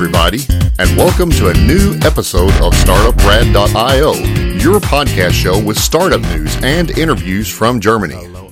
everybody, 0.00 0.40
and 0.78 0.96
welcome 0.96 1.28
to 1.30 1.48
a 1.48 1.52
new 1.52 1.92
episode 2.04 2.50
of 2.62 2.72
StartupRad.io, 2.72 4.14
your 4.54 4.80
podcast 4.80 5.32
show 5.32 5.62
with 5.62 5.78
startup 5.78 6.22
news 6.22 6.56
and 6.62 6.90
interviews 6.92 7.50
from 7.50 7.78
Germany. 7.78 8.49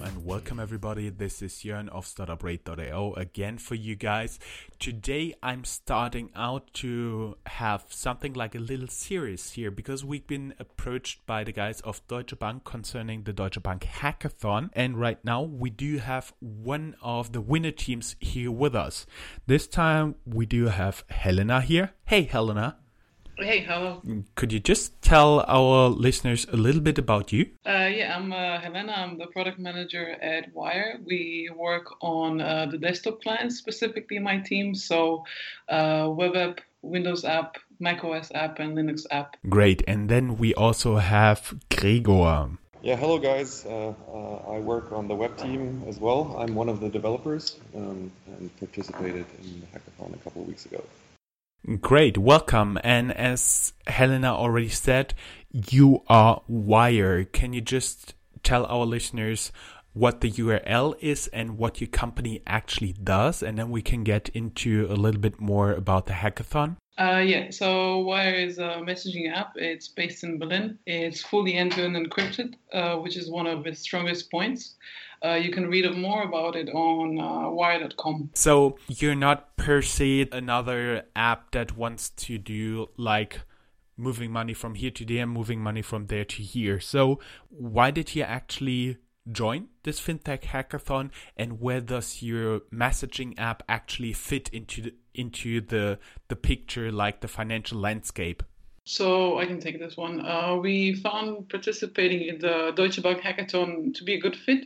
Everybody. 0.69 1.09
This 1.09 1.41
is 1.41 1.55
Jörn 1.55 1.89
of 1.89 2.05
StartupRad.io 2.05 3.14
again 3.14 3.57
for 3.57 3.75
you 3.75 3.96
guys. 3.96 4.39
Today 4.79 5.35
I'm 5.43 5.64
starting 5.64 6.29
out 6.37 6.75
to 6.75 7.39
have 7.46 7.87
something 7.89 8.35
like 8.35 8.55
a 8.55 8.59
little 8.59 8.86
series 8.86 9.53
here 9.53 9.71
because 9.71 10.04
we've 10.04 10.27
been 10.27 10.53
approached 10.59 11.25
by 11.25 11.43
the 11.43 11.53
guys 11.53 11.81
of 11.81 12.07
Deutsche 12.07 12.39
Bank 12.39 12.64
concerning 12.64 13.23
the 13.23 13.32
Deutsche 13.32 13.62
Bank 13.62 13.85
Hackathon. 13.85 14.68
And 14.75 15.00
right 15.00 15.25
now 15.25 15.41
we 15.41 15.71
do 15.71 15.96
have 15.96 16.35
one 16.40 16.96
of 17.00 17.32
the 17.32 17.40
winner 17.40 17.71
teams 17.71 18.14
here 18.21 18.50
with 18.50 18.75
us. 18.75 19.07
This 19.46 19.67
time 19.67 20.17
we 20.26 20.45
do 20.45 20.67
have 20.67 21.03
Helena 21.09 21.62
here. 21.62 21.95
Hey 22.04 22.25
Helena. 22.25 22.76
Hey, 23.40 23.60
hello. 23.60 24.02
Could 24.34 24.52
you 24.52 24.58
just 24.58 25.00
tell 25.00 25.44
our 25.46 25.90
listeners 25.90 26.44
a 26.52 26.56
little 26.56 26.80
bit 26.80 26.98
about 26.98 27.32
you? 27.32 27.46
Uh, 27.64 27.86
yeah, 27.86 28.16
I'm 28.16 28.32
uh, 28.32 28.58
Helena. 28.58 28.92
I'm 28.96 29.16
the 29.16 29.28
product 29.28 29.61
manager 29.61 30.11
at 30.20 30.52
Wire. 30.52 30.98
We 31.06 31.48
work 31.54 32.02
on 32.02 32.41
uh, 32.41 32.66
the 32.66 32.78
desktop 32.78 33.22
clients, 33.22 33.56
specifically 33.56 34.19
my 34.19 34.38
team. 34.38 34.74
So, 34.74 35.24
uh, 35.69 36.08
web 36.11 36.34
app, 36.34 36.61
Windows 36.83 37.24
app, 37.24 37.58
Mac 37.78 38.02
OS 38.02 38.33
app, 38.34 38.58
and 38.58 38.77
Linux 38.77 39.06
app. 39.12 39.36
Great. 39.48 39.84
And 39.86 40.08
then 40.08 40.36
we 40.36 40.52
also 40.55 40.97
have 40.97 41.55
Gregor. 41.70 42.58
Yeah, 42.83 42.97
hello 42.97 43.19
guys. 43.19 43.64
Uh, 43.64 43.94
uh, 44.12 44.52
I 44.52 44.58
work 44.58 44.91
on 44.91 45.06
the 45.06 45.14
web 45.14 45.36
team 45.36 45.84
as 45.86 46.00
well. 46.00 46.36
I'm 46.41 46.56
one 46.56 46.69
of 46.69 46.80
the 46.80 46.89
developers 46.89 47.56
um, 47.77 48.11
and 48.27 48.56
participated 48.58 49.27
in 49.42 49.61
the 49.61 49.67
hackathon 49.67 50.14
a 50.14 50.19
couple 50.19 50.42
of 50.42 50.48
weeks 50.48 50.67
ago. 50.67 50.83
Great, 51.81 52.17
welcome. 52.17 52.78
And 52.83 53.12
as 53.12 53.75
Helena 53.87 54.34
already 54.34 54.70
said, 54.70 55.14
you 55.53 56.03
are 56.09 56.42
Wire. 56.48 57.25
Can 57.25 57.53
you 57.53 57.61
just 57.61 58.14
tell 58.42 58.64
our 58.67 58.87
listeners 58.87 59.53
what 59.92 60.20
the 60.20 60.31
URL 60.31 60.95
is 61.01 61.27
and 61.29 61.59
what 61.59 61.81
your 61.81 61.89
company 61.89 62.42
actually 62.47 62.92
does? 62.92 63.42
And 63.42 63.59
then 63.59 63.70
we 63.70 63.83
can 63.83 64.03
get 64.03 64.29
into 64.31 64.86
a 64.89 64.95
little 64.95 65.20
bit 65.20 65.41
more 65.41 65.73
about 65.73 66.06
the 66.06 66.14
hackathon. 66.14 66.77
Uh, 66.98 67.23
yeah, 67.25 67.51
so 67.51 68.01
Wire 68.01 68.34
is 68.34 68.59
a 68.59 68.83
messaging 68.83 69.33
app. 69.33 69.53
It's 69.55 69.89
based 69.89 70.25
in 70.25 70.39
Berlin. 70.39 70.79
It's 70.84 71.23
fully 71.23 71.55
end-to-end 71.55 71.95
encrypted, 71.95 72.55
uh, 72.73 72.97
which 72.97 73.17
is 73.17 73.31
one 73.31 73.47
of 73.47 73.67
its 73.67 73.81
strongest 73.81 74.31
points. 74.31 74.75
Uh, 75.24 75.34
you 75.34 75.50
can 75.50 75.69
read 75.69 75.91
more 75.97 76.22
about 76.22 76.56
it 76.56 76.69
on 76.69 77.19
uh, 77.19 77.50
wire.com. 77.50 78.30
So 78.34 78.78
you're 78.88 79.14
not 79.14 79.56
per 79.56 79.83
se 79.83 80.28
another 80.33 81.05
app 81.16 81.50
that 81.52 81.77
wants 81.77 82.11
to 82.11 82.38
do 82.38 82.88
like 82.97 83.41
moving 83.96 84.30
money 84.30 84.55
from 84.55 84.74
here 84.74 84.92
to 84.92 85.05
there, 85.05 85.27
moving 85.27 85.61
money 85.61 85.83
from 85.83 86.06
there 86.06 86.24
to 86.24 86.42
here. 86.42 86.78
So 86.80 87.19
why 87.48 87.91
did 87.91 88.14
you 88.14 88.22
actually 88.22 88.98
join 89.30 89.69
this 89.83 90.00
fintech 90.00 90.42
hackathon 90.42 91.11
and 91.36 91.61
where 91.61 91.80
does 91.80 92.22
your 92.22 92.61
messaging 92.72 93.34
app 93.39 93.62
actually 93.69 94.12
fit 94.12 94.48
into 94.55 94.80
the, 94.80 94.94
into 95.14 95.61
the 95.61 95.98
the 96.28 96.36
picture 96.36 96.91
like 96.91 97.20
the 97.20 97.28
financial 97.28 97.78
landscape 97.78 98.42
so 98.84 99.39
I 99.39 99.44
can 99.44 99.61
take 99.61 99.78
this 99.78 99.98
one. 99.98 100.24
Uh, 100.24 100.56
we 100.56 100.94
found 100.94 101.50
participating 101.50 102.22
in 102.22 102.39
the 102.39 102.72
Deutsche 102.74 103.02
Bank 103.02 103.20
hackathon 103.20 103.92
to 103.92 104.02
be 104.02 104.14
a 104.14 104.19
good 104.19 104.34
fit 104.34 104.64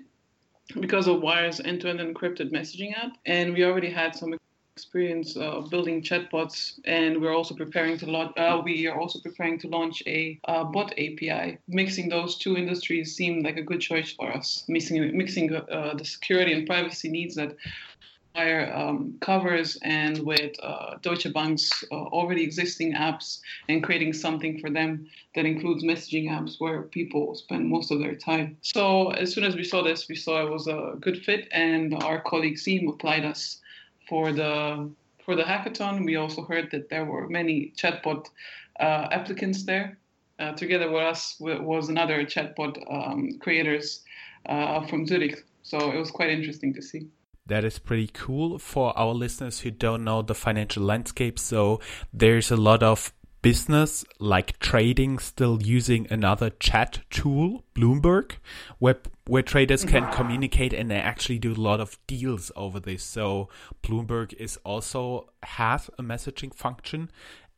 because 0.80 1.06
of 1.06 1.20
Wire's 1.20 1.60
end-to-end 1.60 2.00
encrypted 2.00 2.50
messaging 2.52 2.96
app, 2.96 3.16
and 3.26 3.52
we 3.54 3.64
already 3.64 3.90
had 3.90 4.14
some 4.14 4.34
experience 4.76 5.36
uh, 5.36 5.60
building 5.70 6.02
chatbots, 6.02 6.80
and 6.86 7.20
we're 7.20 7.34
also 7.34 7.54
preparing 7.54 7.98
to 7.98 8.10
launch. 8.10 8.32
Uh, 8.38 8.60
we 8.64 8.86
are 8.86 8.98
also 8.98 9.20
preparing 9.20 9.58
to 9.58 9.68
launch 9.68 10.02
a 10.06 10.40
uh, 10.48 10.64
bot 10.64 10.92
API. 10.92 11.58
Mixing 11.68 12.08
those 12.08 12.38
two 12.38 12.56
industries 12.56 13.14
seemed 13.14 13.44
like 13.44 13.58
a 13.58 13.62
good 13.62 13.80
choice 13.80 14.12
for 14.12 14.32
us. 14.32 14.64
Mixing 14.68 15.16
mixing 15.16 15.54
uh, 15.54 15.94
the 15.94 16.04
security 16.04 16.52
and 16.54 16.66
privacy 16.66 17.10
needs 17.10 17.34
that 17.34 17.54
Wire 18.34 18.72
um, 18.74 19.18
covers 19.20 19.76
and 19.82 20.18
with 20.20 20.52
uh, 20.62 20.96
Deutsche 21.02 21.32
Bank's 21.34 21.84
uh, 21.90 21.94
already 21.94 22.42
existing 22.42 22.94
apps 22.94 23.40
and 23.68 23.82
creating 23.82 24.14
something 24.14 24.58
for 24.58 24.70
them 24.70 25.06
that 25.34 25.44
includes 25.44 25.84
messaging 25.84 26.30
apps 26.30 26.54
where 26.58 26.82
people 26.82 27.34
spend 27.34 27.68
most 27.68 27.90
of 27.90 27.98
their 27.98 28.14
time. 28.14 28.56
So 28.62 29.10
as 29.10 29.34
soon 29.34 29.44
as 29.44 29.54
we 29.54 29.64
saw 29.64 29.82
this, 29.82 30.08
we 30.08 30.14
saw 30.16 30.46
it 30.46 30.50
was 30.50 30.66
a 30.66 30.94
good 31.00 31.22
fit, 31.22 31.48
and 31.52 31.94
our 32.02 32.20
colleague 32.22 32.58
Seam 32.58 32.88
applied 32.88 33.24
us 33.24 33.60
for 34.08 34.32
the 34.32 34.90
for 35.24 35.36
the 35.36 35.42
hackathon. 35.42 36.04
We 36.04 36.16
also 36.16 36.42
heard 36.42 36.70
that 36.72 36.88
there 36.88 37.04
were 37.04 37.28
many 37.28 37.72
chatbot 37.76 38.26
uh, 38.80 39.08
applicants 39.12 39.64
there. 39.64 39.98
Uh, 40.38 40.52
together 40.52 40.90
with 40.90 41.02
us 41.02 41.36
was 41.38 41.88
another 41.88 42.24
chatbot 42.24 42.82
um, 42.90 43.38
creators 43.40 44.02
uh, 44.46 44.84
from 44.86 45.06
Zurich. 45.06 45.44
So 45.62 45.92
it 45.92 45.98
was 45.98 46.10
quite 46.10 46.30
interesting 46.30 46.72
to 46.74 46.82
see. 46.82 47.06
That 47.46 47.64
is 47.64 47.78
pretty 47.78 48.08
cool 48.12 48.58
for 48.58 48.96
our 48.96 49.12
listeners 49.12 49.60
who 49.60 49.70
don't 49.70 50.04
know 50.04 50.22
the 50.22 50.34
financial 50.34 50.82
landscape. 50.84 51.38
So 51.38 51.80
there's 52.12 52.50
a 52.50 52.56
lot 52.56 52.82
of 52.82 53.12
business 53.42 54.04
like 54.20 54.56
trading 54.60 55.18
still 55.18 55.60
using 55.60 56.06
another 56.10 56.50
chat 56.50 57.00
tool, 57.10 57.64
Bloomberg, 57.74 58.36
where 58.78 58.98
where 59.26 59.42
traders 59.42 59.84
can 59.84 60.04
mm-hmm. 60.04 60.14
communicate 60.14 60.72
and 60.72 60.90
they 60.90 60.96
actually 60.96 61.38
do 61.38 61.52
a 61.52 61.54
lot 61.54 61.80
of 61.80 61.98
deals 62.06 62.50
over 62.56 62.80
this. 62.80 63.02
So 63.02 63.48
Bloomberg 63.82 64.32
is 64.34 64.56
also 64.64 65.28
has 65.42 65.90
a 65.98 66.02
messaging 66.02 66.54
function 66.54 67.10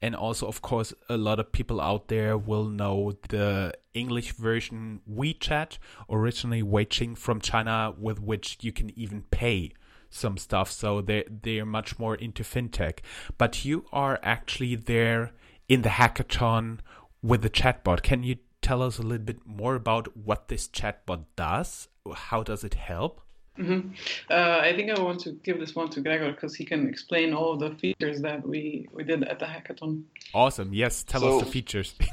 and 0.04 0.14
also 0.14 0.46
of 0.46 0.60
course 0.60 0.92
a 1.08 1.16
lot 1.16 1.40
of 1.40 1.50
people 1.50 1.80
out 1.80 2.08
there 2.08 2.36
will 2.36 2.66
know 2.66 3.14
the 3.30 3.72
English 3.94 4.32
version 4.32 5.00
WeChat, 5.10 5.78
originally 6.10 6.62
Weixin 6.62 7.16
from 7.16 7.40
China, 7.40 7.94
with 7.98 8.20
which 8.20 8.58
you 8.60 8.70
can 8.70 8.90
even 8.98 9.22
pay 9.30 9.72
some 10.10 10.36
stuff. 10.36 10.70
So 10.70 11.00
they 11.00 11.24
they're 11.42 11.64
much 11.64 11.98
more 11.98 12.14
into 12.16 12.42
fintech. 12.42 12.98
But 13.38 13.64
you 13.64 13.86
are 13.92 14.20
actually 14.22 14.74
there 14.74 15.32
in 15.70 15.80
the 15.80 15.94
hackathon 16.00 16.80
with 17.22 17.40
the 17.40 17.48
chatbot. 17.48 18.02
Can 18.02 18.22
you 18.22 18.36
tell 18.60 18.82
us 18.82 18.98
a 18.98 19.02
little 19.02 19.24
bit 19.24 19.46
more 19.46 19.74
about 19.74 20.14
what 20.14 20.48
this 20.48 20.68
chatbot 20.68 21.24
does? 21.34 21.88
How 22.14 22.42
does 22.42 22.62
it 22.62 22.74
help? 22.74 23.22
Mm-hmm. 23.58 23.90
Uh, 24.30 24.58
I 24.60 24.74
think 24.74 24.90
I 24.90 25.00
want 25.00 25.20
to 25.20 25.32
give 25.32 25.60
this 25.60 25.74
one 25.74 25.88
to 25.90 26.00
Gregor 26.00 26.32
because 26.32 26.54
he 26.54 26.64
can 26.64 26.88
explain 26.88 27.32
all 27.32 27.52
of 27.52 27.60
the 27.60 27.70
features 27.78 28.20
that 28.22 28.46
we, 28.46 28.88
we 28.92 29.04
did 29.04 29.22
at 29.24 29.38
the 29.38 29.46
hackathon. 29.46 30.02
Awesome. 30.32 30.74
Yes, 30.74 31.04
tell 31.04 31.20
so, 31.20 31.36
us 31.38 31.44
the 31.44 31.50
features. 31.50 31.94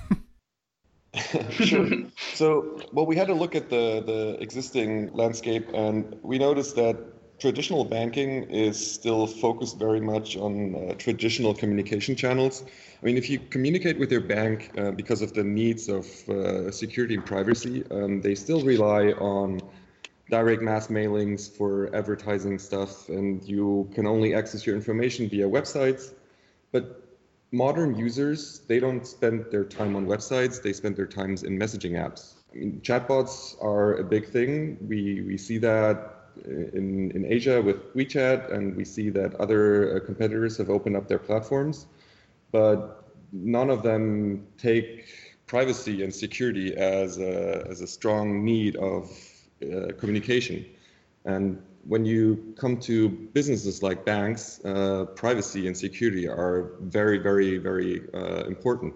sure. 1.52 1.90
So, 2.34 2.80
well, 2.94 3.06
we 3.06 3.16
had 3.16 3.28
to 3.28 3.34
look 3.34 3.56
at 3.56 3.70
the, 3.70 4.04
the 4.06 4.38
existing 4.40 5.14
landscape 5.14 5.68
and 5.74 6.18
we 6.22 6.38
noticed 6.40 6.76
that 6.76 6.98
traditional 7.40 7.84
banking 7.84 8.44
is 8.52 8.78
still 8.94 9.26
focused 9.26 9.80
very 9.80 10.00
much 10.00 10.38
on 10.38 10.76
uh, 10.76 10.94
traditional 10.94 11.56
communication 11.56 12.16
channels. 12.16 12.64
I 13.02 13.06
mean, 13.06 13.18
if 13.18 13.32
you 13.32 13.40
communicate 13.40 13.98
with 13.98 14.12
your 14.12 14.22
bank 14.22 14.72
uh, 14.78 14.92
because 14.92 15.24
of 15.24 15.34
the 15.34 15.44
needs 15.44 15.90
of 15.90 16.06
uh, 16.30 16.70
security 16.70 17.16
and 17.16 17.26
privacy, 17.26 17.84
um, 17.90 18.22
they 18.22 18.36
still 18.36 18.62
rely 18.62 19.08
on 19.14 19.60
direct 20.32 20.62
mass 20.62 20.88
mailings 20.88 21.52
for 21.58 21.94
advertising 21.94 22.58
stuff, 22.58 23.10
and 23.10 23.44
you 23.44 23.90
can 23.94 24.08
only 24.08 24.34
access 24.34 24.66
your 24.66 24.76
information 24.78 25.28
via 25.28 25.48
websites. 25.48 26.14
But 26.72 27.04
modern 27.52 27.98
users, 27.98 28.62
they 28.70 28.80
don't 28.80 29.06
spend 29.06 29.46
their 29.52 29.66
time 29.66 29.94
on 29.98 30.08
websites, 30.08 30.64
they 30.64 30.72
spend 30.72 30.96
their 30.96 31.06
times 31.06 31.44
in 31.44 31.60
messaging 31.60 31.92
apps. 31.92 32.36
I 32.54 32.60
mean, 32.60 32.80
chatbots 32.82 33.62
are 33.62 33.96
a 33.96 34.04
big 34.06 34.26
thing. 34.26 34.78
We, 34.88 35.22
we 35.22 35.38
see 35.38 35.58
that 35.58 35.96
in, 36.46 37.12
in 37.12 37.26
Asia 37.26 37.62
with 37.62 37.94
WeChat, 37.94 38.54
and 38.54 38.74
we 38.78 38.86
see 38.86 39.10
that 39.10 39.36
other 39.36 39.98
uh, 39.98 40.00
competitors 40.06 40.58
have 40.58 40.70
opened 40.70 40.96
up 40.96 41.10
their 41.10 41.20
platforms, 41.20 41.88
but 42.54 43.04
none 43.34 43.70
of 43.70 43.84
them 43.84 44.48
take 44.58 45.08
privacy 45.46 46.04
and 46.04 46.16
security 46.16 46.74
as 46.78 47.20
a, 47.20 47.68
as 47.70 47.82
a 47.82 47.88
strong 47.88 48.46
need 48.46 48.78
of 48.78 49.12
uh, 49.62 49.94
communication. 49.94 50.66
And 51.26 51.62
when 51.86 52.06
you 52.06 52.54
come 52.58 52.80
to 52.82 53.10
businesses 53.10 53.82
like 53.82 54.06
banks, 54.06 54.64
uh, 54.66 55.06
privacy 55.16 55.68
and 55.68 55.76
security 55.76 56.28
are 56.28 56.72
very, 56.82 57.18
very, 57.18 57.58
very 57.58 58.02
uh, 58.14 58.46
important. 58.46 58.96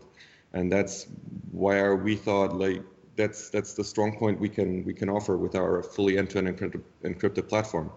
And 0.54 0.72
that's 0.72 1.08
why 1.52 1.92
we 1.92 2.16
thought 2.16 2.58
like 2.58 2.82
that's 3.16 3.50
that's 3.50 3.74
the 3.74 3.84
strong 3.84 4.18
point 4.18 4.40
we 4.40 4.50
can 4.50 4.84
we 4.86 4.94
can 4.94 5.10
offer 5.10 5.38
with 5.38 5.56
our 5.56 5.82
fully 5.84 6.18
end-to-end 6.18 6.48
encrypted, 6.48 6.82
encrypted 7.04 7.48
platform. 7.48 7.92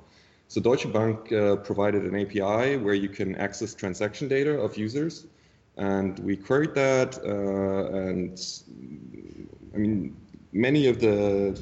So 0.48 0.60
Deutsche 0.60 0.90
Bank 0.92 1.30
uh, 1.32 1.56
provided 1.56 2.04
an 2.04 2.18
API 2.18 2.76
where 2.76 2.94
you 2.94 3.08
can 3.08 3.36
access 3.36 3.74
transaction 3.74 4.28
data 4.28 4.58
of 4.58 4.76
users, 4.76 5.26
and 5.76 6.18
we 6.20 6.36
queried 6.36 6.74
that. 6.74 7.18
Uh, 7.18 7.96
and 7.96 8.40
I 9.74 9.76
mean, 9.76 10.16
many 10.52 10.86
of 10.86 11.00
the 11.00 11.60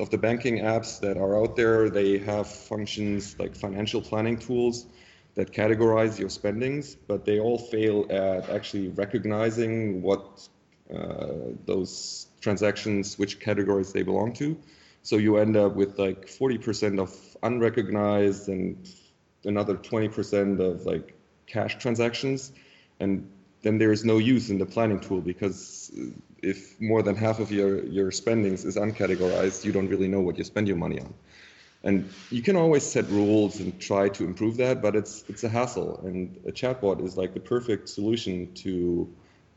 of 0.00 0.10
the 0.10 0.18
banking 0.18 0.58
apps 0.58 1.00
that 1.00 1.16
are 1.16 1.36
out 1.40 1.56
there, 1.56 1.90
they 1.90 2.18
have 2.18 2.48
functions 2.48 3.36
like 3.38 3.54
financial 3.54 4.00
planning 4.00 4.38
tools, 4.38 4.86
that 5.34 5.52
categorize 5.52 6.18
your 6.18 6.28
spendings, 6.28 6.96
but 7.06 7.24
they 7.24 7.38
all 7.38 7.58
fail 7.58 8.06
at 8.10 8.48
actually 8.50 8.88
recognizing 8.88 10.02
what 10.02 10.48
uh, 10.94 11.28
those 11.66 12.26
transactions, 12.40 13.18
which 13.18 13.38
categories 13.38 13.92
they 13.92 14.02
belong 14.02 14.32
to. 14.32 14.56
So 15.02 15.16
you 15.16 15.36
end 15.36 15.56
up 15.56 15.74
with 15.76 15.98
like 15.98 16.26
40% 16.26 16.98
of 17.00 17.14
unrecognized 17.42 18.48
and 18.48 18.88
another 19.44 19.76
20% 19.76 20.60
of 20.60 20.84
like 20.84 21.14
cash 21.46 21.78
transactions. 21.78 22.52
And 22.98 23.30
then 23.62 23.78
there 23.78 23.92
is 23.92 24.04
no 24.04 24.18
use 24.18 24.50
in 24.50 24.58
the 24.58 24.66
planning 24.66 25.00
tool 25.00 25.20
because 25.20 25.92
if 26.42 26.80
more 26.80 27.02
than 27.02 27.16
half 27.16 27.38
of 27.38 27.50
your, 27.50 27.84
your 27.84 28.10
spendings 28.10 28.64
is 28.64 28.76
uncategorized, 28.76 29.64
you 29.64 29.72
don't 29.72 29.88
really 29.88 30.08
know 30.08 30.20
what 30.20 30.38
you 30.38 30.44
spend 30.44 30.68
your 30.68 30.76
money 30.76 31.00
on. 31.00 31.14
And 31.82 32.10
you 32.30 32.42
can 32.42 32.56
always 32.56 32.84
set 32.84 33.08
rules 33.08 33.58
and 33.60 33.80
try 33.80 34.10
to 34.10 34.24
improve 34.24 34.58
that, 34.58 34.82
but 34.82 34.94
it's 34.94 35.24
it's 35.28 35.44
a 35.44 35.48
hassle. 35.48 36.00
And 36.04 36.38
a 36.46 36.52
chatbot 36.52 37.02
is 37.02 37.16
like 37.16 37.32
the 37.32 37.40
perfect 37.40 37.88
solution 37.88 38.52
to 38.56 39.08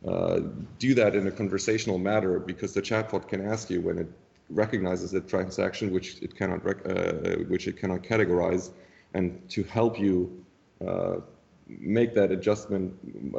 uh, 0.07 0.39
do 0.79 0.93
that 0.93 1.15
in 1.15 1.27
a 1.27 1.31
conversational 1.31 1.97
manner 1.97 2.39
because 2.39 2.73
the 2.73 2.81
chatbot 2.81 3.27
can 3.27 3.45
ask 3.45 3.69
you 3.69 3.81
when 3.81 3.97
it 3.97 4.07
recognizes 4.49 5.13
a 5.13 5.21
transaction 5.21 5.91
which 5.91 6.21
it 6.21 6.35
cannot 6.35 6.63
rec- 6.63 6.87
uh, 6.87 7.43
which 7.49 7.67
it 7.67 7.77
cannot 7.77 8.03
categorize, 8.03 8.71
and 9.13 9.49
to 9.49 9.63
help 9.63 9.99
you 9.99 10.45
uh, 10.85 11.17
make 11.67 12.13
that 12.13 12.31
adjustment 12.31 12.93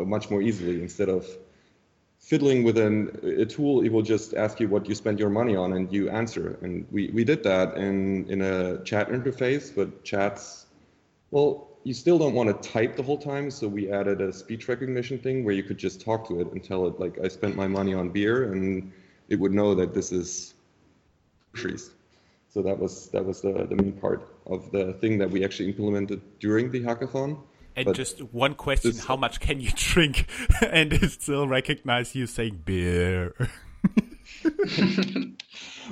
much 0.07 0.29
more 0.29 0.43
easily 0.43 0.83
instead 0.83 1.09
of 1.09 1.27
fiddling 2.25 2.65
with 2.65 2.79
an, 2.79 3.11
a 3.23 3.45
tool, 3.45 3.83
it 3.83 3.91
will 3.93 4.03
just 4.03 4.33
ask 4.35 4.59
you 4.59 4.67
what 4.67 4.89
you 4.89 4.95
spend 4.95 5.19
your 5.19 5.29
money 5.29 5.55
on 5.55 5.75
and 5.75 5.93
you 5.93 6.09
answer. 6.09 6.59
And 6.63 6.87
we, 6.91 7.11
we 7.11 7.23
did 7.23 7.43
that 7.45 7.77
in, 7.77 8.27
in 8.31 8.41
a 8.41 8.83
chat 8.83 9.11
interface, 9.11 9.75
but 9.75 10.03
chats, 10.05 10.67
well, 11.31 11.69
you 11.85 11.93
still 11.93 12.19
don't 12.19 12.33
want 12.33 12.49
to 12.49 12.71
type 12.71 12.97
the 12.97 13.03
whole 13.03 13.19
time. 13.19 13.51
So 13.51 13.69
we 13.69 13.93
added 13.93 14.23
a 14.23 14.33
speech 14.33 14.69
recognition 14.69 15.19
thing 15.19 15.45
where 15.45 15.55
you 15.55 15.63
could 15.63 15.77
just 15.77 16.01
talk 16.01 16.27
to 16.29 16.41
it 16.41 16.51
and 16.53 16.65
tell 16.65 16.87
it, 16.87 16.99
like, 16.99 17.19
I 17.23 17.29
spent 17.29 17.57
my 17.57 17.69
money 17.69 17.93
on 17.93 18.09
beer, 18.09 18.53
and 18.53 18.91
it 19.29 19.39
would 19.39 19.53
know 19.53 19.75
that 19.75 19.93
this 19.93 20.11
is 20.11 20.55
groceries. 21.53 21.91
So 22.49 22.63
that 22.63 22.79
was 22.79 23.09
that 23.09 23.25
was 23.25 23.41
the, 23.41 23.67
the 23.69 23.75
main 23.75 23.93
part 23.93 24.29
of 24.47 24.71
the 24.71 24.93
thing 24.95 25.19
that 25.19 25.29
we 25.29 25.45
actually 25.45 25.69
implemented 25.69 26.21
during 26.39 26.71
the 26.71 26.81
hackathon. 26.81 27.37
And 27.77 27.87
but 27.87 27.97
just 27.97 28.21
one 28.33 28.55
question: 28.55 28.93
this, 28.93 29.05
How 29.05 29.17
much 29.17 29.41
can 29.41 29.61
you 29.61 29.71
drink, 29.75 30.27
and 30.63 31.11
still 31.11 31.47
recognize 31.49 32.15
you 32.15 32.27
saying 32.27 32.63
beer? 32.65 33.35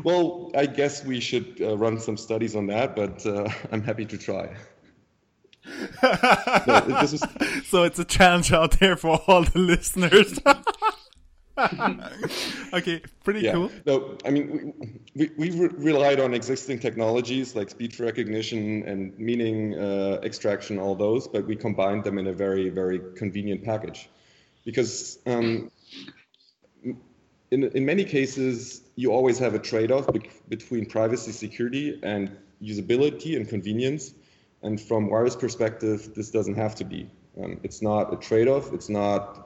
well, 0.05 0.51
I 0.55 0.67
guess 0.67 1.05
we 1.05 1.21
should 1.21 1.61
uh, 1.61 1.77
run 1.77 1.99
some 1.99 2.17
studies 2.17 2.55
on 2.55 2.67
that, 2.69 2.95
but 2.95 3.25
uh, 3.27 3.49
I'm 3.71 3.83
happy 3.83 4.07
to 4.07 4.19
try. 4.19 4.55
no, 6.03 6.99
is... 7.03 7.25
So 7.67 7.85
it's 7.85 7.99
a 7.99 8.05
challenge 8.05 8.53
out 8.53 8.79
there 8.81 8.97
for 8.97 9.21
all 9.27 9.45
the 9.45 9.59
listeners. 9.59 10.39
okay, 12.73 13.03
pretty 13.25 13.41
yeah. 13.41 13.53
cool. 13.53 13.71
No, 13.85 14.17
I 14.25 14.31
mean, 14.31 15.01
we, 15.15 15.31
we, 15.37 15.51
we 15.51 15.59
re- 15.59 15.75
relied 15.77 16.21
on 16.21 16.33
existing 16.33 16.79
technologies 16.79 17.55
like 17.55 17.69
speech 17.71 18.01
recognition 18.01 18.83
and 18.87 19.19
meaning 19.19 19.79
uh, 19.79 20.21
extraction, 20.23 20.79
all 20.79 20.95
those, 20.95 21.29
but 21.29 21.47
we 21.47 21.57
combined 21.57 22.05
them 22.05 22.19
in 22.19 22.27
a 22.29 22.33
very, 22.33 22.71
very 22.71 23.01
convenient 23.17 23.65
package. 23.65 24.09
Because 24.65 25.19
um, 25.27 25.71
in, 27.51 27.65
in 27.65 27.85
many 27.85 28.05
cases, 28.05 28.83
you 28.97 29.13
always 29.13 29.39
have 29.39 29.55
a 29.55 29.59
trade 29.59 29.93
off 29.93 30.11
be- 30.13 30.31
between 30.49 30.87
privacy, 30.87 31.33
security, 31.33 32.01
and 32.03 32.35
usability 32.63 33.37
and 33.37 33.49
convenience. 33.49 34.15
And 34.63 34.81
from 34.81 35.11
Wire's 35.11 35.37
perspective, 35.37 36.15
this 36.15 36.31
doesn't 36.31 36.55
have 36.55 36.75
to 36.77 36.85
be. 36.85 37.11
Um, 37.43 37.61
it's 37.63 37.83
not 37.83 38.13
a 38.13 38.17
trade 38.17 38.49
off, 38.49 38.73
it's 38.73 38.89
not 38.89 39.42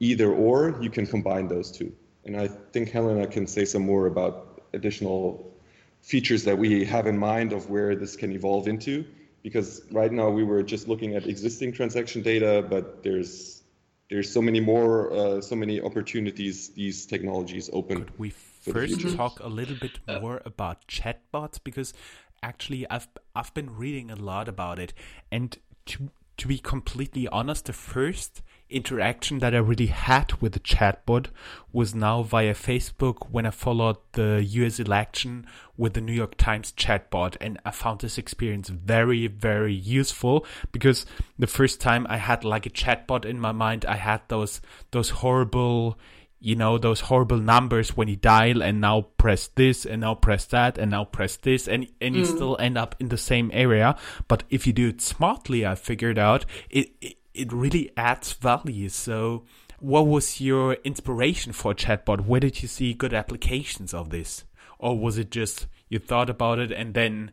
either 0.00 0.32
or, 0.32 0.76
you 0.80 0.90
can 0.90 1.06
combine 1.06 1.46
those 1.46 1.70
two. 1.70 1.92
And 2.24 2.36
I 2.36 2.48
think 2.48 2.90
Helena 2.90 3.26
can 3.26 3.46
say 3.46 3.64
some 3.64 3.82
more 3.82 4.06
about 4.06 4.62
additional 4.72 5.54
features 6.00 6.44
that 6.44 6.56
we 6.56 6.84
have 6.84 7.06
in 7.06 7.16
mind 7.16 7.52
of 7.52 7.70
where 7.70 7.94
this 7.94 8.16
can 8.16 8.32
evolve 8.32 8.66
into. 8.66 9.04
Because 9.42 9.82
right 9.90 10.12
now 10.12 10.28
we 10.28 10.44
were 10.44 10.62
just 10.62 10.88
looking 10.88 11.14
at 11.14 11.26
existing 11.26 11.72
transaction 11.72 12.22
data, 12.22 12.66
but 12.68 13.02
there's 13.02 13.62
there's 14.10 14.30
so 14.30 14.42
many 14.42 14.58
more, 14.58 15.12
uh, 15.12 15.40
so 15.40 15.54
many 15.54 15.80
opportunities 15.80 16.70
these 16.70 17.06
technologies 17.06 17.70
open. 17.72 18.04
Could 18.04 18.18
we 18.18 18.30
first 18.30 19.16
talk 19.16 19.40
a 19.40 19.48
little 19.48 19.76
bit 19.80 19.98
more 20.20 20.42
about 20.44 20.86
chatbots? 20.88 21.58
Because 21.62 21.94
actually, 22.42 22.90
I've 22.90 23.08
I've 23.34 23.54
been 23.54 23.74
reading 23.74 24.10
a 24.10 24.16
lot 24.16 24.46
about 24.46 24.78
it, 24.78 24.92
and 25.32 25.56
to 25.86 26.10
to 26.36 26.48
be 26.48 26.58
completely 26.58 27.28
honest, 27.28 27.64
the 27.66 27.72
first 27.72 28.42
interaction 28.70 29.38
that 29.40 29.54
I 29.54 29.58
really 29.58 29.86
had 29.86 30.32
with 30.40 30.52
the 30.52 30.60
chatbot 30.60 31.26
was 31.72 31.94
now 31.94 32.22
via 32.22 32.54
Facebook 32.54 33.28
when 33.30 33.46
I 33.46 33.50
followed 33.50 33.98
the 34.12 34.42
US 34.44 34.80
election 34.80 35.46
with 35.76 35.94
the 35.94 36.00
New 36.00 36.12
York 36.12 36.36
Times 36.36 36.72
chatbot. 36.72 37.36
And 37.40 37.58
I 37.64 37.70
found 37.70 38.00
this 38.00 38.18
experience 38.18 38.68
very, 38.68 39.26
very 39.26 39.74
useful 39.74 40.46
because 40.72 41.06
the 41.38 41.46
first 41.46 41.80
time 41.80 42.06
I 42.08 42.16
had 42.16 42.44
like 42.44 42.66
a 42.66 42.70
chatbot 42.70 43.24
in 43.24 43.40
my 43.40 43.52
mind, 43.52 43.84
I 43.84 43.96
had 43.96 44.22
those, 44.28 44.60
those 44.90 45.10
horrible, 45.10 45.98
you 46.38 46.56
know, 46.56 46.78
those 46.78 47.00
horrible 47.00 47.38
numbers 47.38 47.96
when 47.96 48.08
you 48.08 48.16
dial 48.16 48.62
and 48.62 48.80
now 48.80 49.02
press 49.18 49.48
this 49.48 49.84
and 49.84 50.00
now 50.00 50.14
press 50.14 50.46
that 50.46 50.78
and 50.78 50.90
now 50.90 51.04
press 51.04 51.36
this 51.36 51.68
and, 51.68 51.86
and 52.00 52.16
you 52.16 52.22
mm. 52.22 52.34
still 52.34 52.56
end 52.58 52.78
up 52.78 52.94
in 52.98 53.08
the 53.08 53.18
same 53.18 53.50
area. 53.52 53.96
But 54.28 54.44
if 54.50 54.66
you 54.66 54.72
do 54.72 54.88
it 54.88 55.00
smartly, 55.00 55.66
I 55.66 55.74
figured 55.74 56.18
out 56.18 56.46
it, 56.68 56.90
it, 57.00 57.16
it 57.34 57.52
really 57.52 57.90
adds 57.96 58.32
value. 58.32 58.88
So 58.88 59.44
what 59.78 60.06
was 60.06 60.40
your 60.40 60.74
inspiration 60.84 61.52
for 61.52 61.74
chatbot? 61.74 62.26
Where 62.26 62.40
did 62.40 62.62
you 62.62 62.68
see 62.68 62.94
good 62.94 63.14
applications 63.14 63.94
of 63.94 64.10
this? 64.10 64.44
Or 64.78 64.98
was 64.98 65.18
it 65.18 65.30
just 65.30 65.66
you 65.88 65.98
thought 65.98 66.30
about 66.30 66.58
it 66.58 66.70
and 66.72 66.94
then 66.94 67.32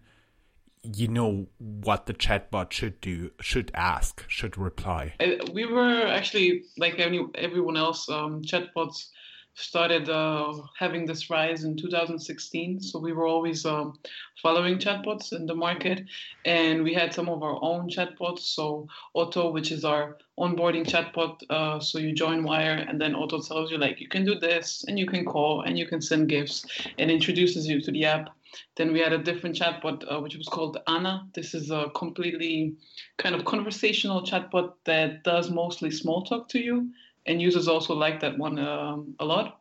you 0.96 1.08
know 1.08 1.48
what 1.60 2.06
the 2.06 2.14
chatbot 2.14 2.72
should 2.72 3.02
do, 3.02 3.32
should 3.42 3.72
ask, 3.74 4.24
should 4.28 4.58
reply. 4.58 5.14
We 5.52 5.66
were 5.66 6.08
actually 6.08 6.64
like 6.78 7.00
everyone 7.00 7.78
else. 7.78 8.10
Um, 8.10 8.42
chatbots 8.42 9.10
started 9.58 10.08
uh, 10.08 10.54
having 10.78 11.06
this 11.06 11.32
rise 11.32 11.64
in 11.64 11.76
2016. 11.76 12.80
So 12.80 13.00
we 13.00 13.12
were 13.12 13.26
always 13.26 13.66
um, 13.66 13.98
following 14.42 14.78
chatbots 14.78 15.34
in 15.34 15.48
the 15.48 15.56
market, 15.56 16.06
and 16.46 16.84
we 16.84 16.94
had 16.94 17.12
some 17.12 17.28
of 17.28 17.42
our 17.42 17.58
own 17.64 17.90
chatbots. 17.90 18.40
So 18.40 18.88
Otto, 19.16 19.50
which 19.50 19.72
is 19.72 19.84
our 19.84 20.18
onboarding 20.38 20.86
chatbot. 20.86 21.42
Uh, 21.50 21.80
so 21.80 21.98
you 21.98 22.14
join 22.14 22.44
Wire, 22.44 22.86
and 22.88 23.02
then 23.02 23.16
Otto 23.16 23.42
tells 23.42 23.72
you 23.72 23.80
like 23.80 24.00
you 24.00 24.08
can 24.08 24.26
do 24.26 24.36
this, 24.36 24.86
and 24.88 25.00
you 25.00 25.08
can 25.08 25.26
call, 25.26 25.62
and 25.62 25.78
you 25.78 25.88
can 25.88 26.02
send 26.02 26.30
gifts, 26.30 26.66
and 27.00 27.10
introduces 27.10 27.68
you 27.68 27.82
to 27.82 27.92
the 27.92 28.06
app. 28.06 28.30
Then 28.76 28.94
we 28.94 29.00
had 29.00 29.12
a 29.12 29.18
different 29.18 29.56
chatbot, 29.56 30.06
uh, 30.10 30.20
which 30.22 30.38
was 30.38 30.48
called 30.48 30.78
Anna. 30.88 31.28
This 31.34 31.56
is 31.56 31.72
a 31.72 31.90
completely 31.96 32.76
kind 33.18 33.34
of 33.34 33.44
conversational 33.44 34.22
chatbot 34.22 34.74
that 34.86 35.24
does 35.24 35.50
mostly 35.50 35.92
small 35.92 36.24
talk 36.24 36.48
to 36.50 36.60
you, 36.60 36.92
and 37.28 37.42
users 37.42 37.68
also 37.68 37.94
like 37.94 38.20
that 38.22 38.38
one 38.38 38.58
um, 38.58 39.16
a 39.20 39.26
lot. 39.26 39.60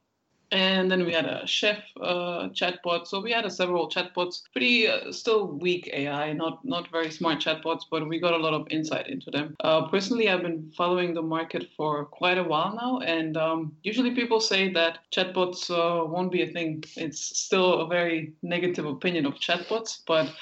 And 0.52 0.88
then 0.88 1.04
we 1.04 1.12
had 1.12 1.24
a 1.24 1.44
chef 1.44 1.78
uh, 2.00 2.50
chatbot. 2.50 3.08
So 3.08 3.20
we 3.20 3.32
had 3.32 3.50
several 3.50 3.90
chatbots, 3.90 4.42
pretty 4.52 4.86
uh, 4.86 5.10
still 5.10 5.48
weak 5.48 5.90
AI, 5.92 6.34
not 6.34 6.64
not 6.64 6.88
very 6.92 7.10
smart 7.10 7.40
chatbots, 7.40 7.82
but 7.90 8.08
we 8.08 8.20
got 8.20 8.32
a 8.32 8.36
lot 8.36 8.54
of 8.54 8.68
insight 8.70 9.08
into 9.08 9.32
them. 9.32 9.56
Uh, 9.58 9.88
personally, 9.88 10.30
I've 10.30 10.42
been 10.42 10.72
following 10.76 11.14
the 11.14 11.22
market 11.22 11.66
for 11.76 12.04
quite 12.04 12.38
a 12.38 12.44
while 12.44 12.76
now, 12.76 13.00
and 13.00 13.36
um, 13.36 13.76
usually 13.82 14.14
people 14.14 14.40
say 14.40 14.72
that 14.72 15.00
chatbots 15.12 15.68
uh, 15.68 16.04
won't 16.04 16.30
be 16.30 16.42
a 16.42 16.52
thing. 16.52 16.84
It's 16.96 17.20
still 17.36 17.80
a 17.80 17.88
very 17.88 18.32
negative 18.42 18.86
opinion 18.86 19.26
of 19.26 19.34
chatbots, 19.34 19.98
but 20.06 20.32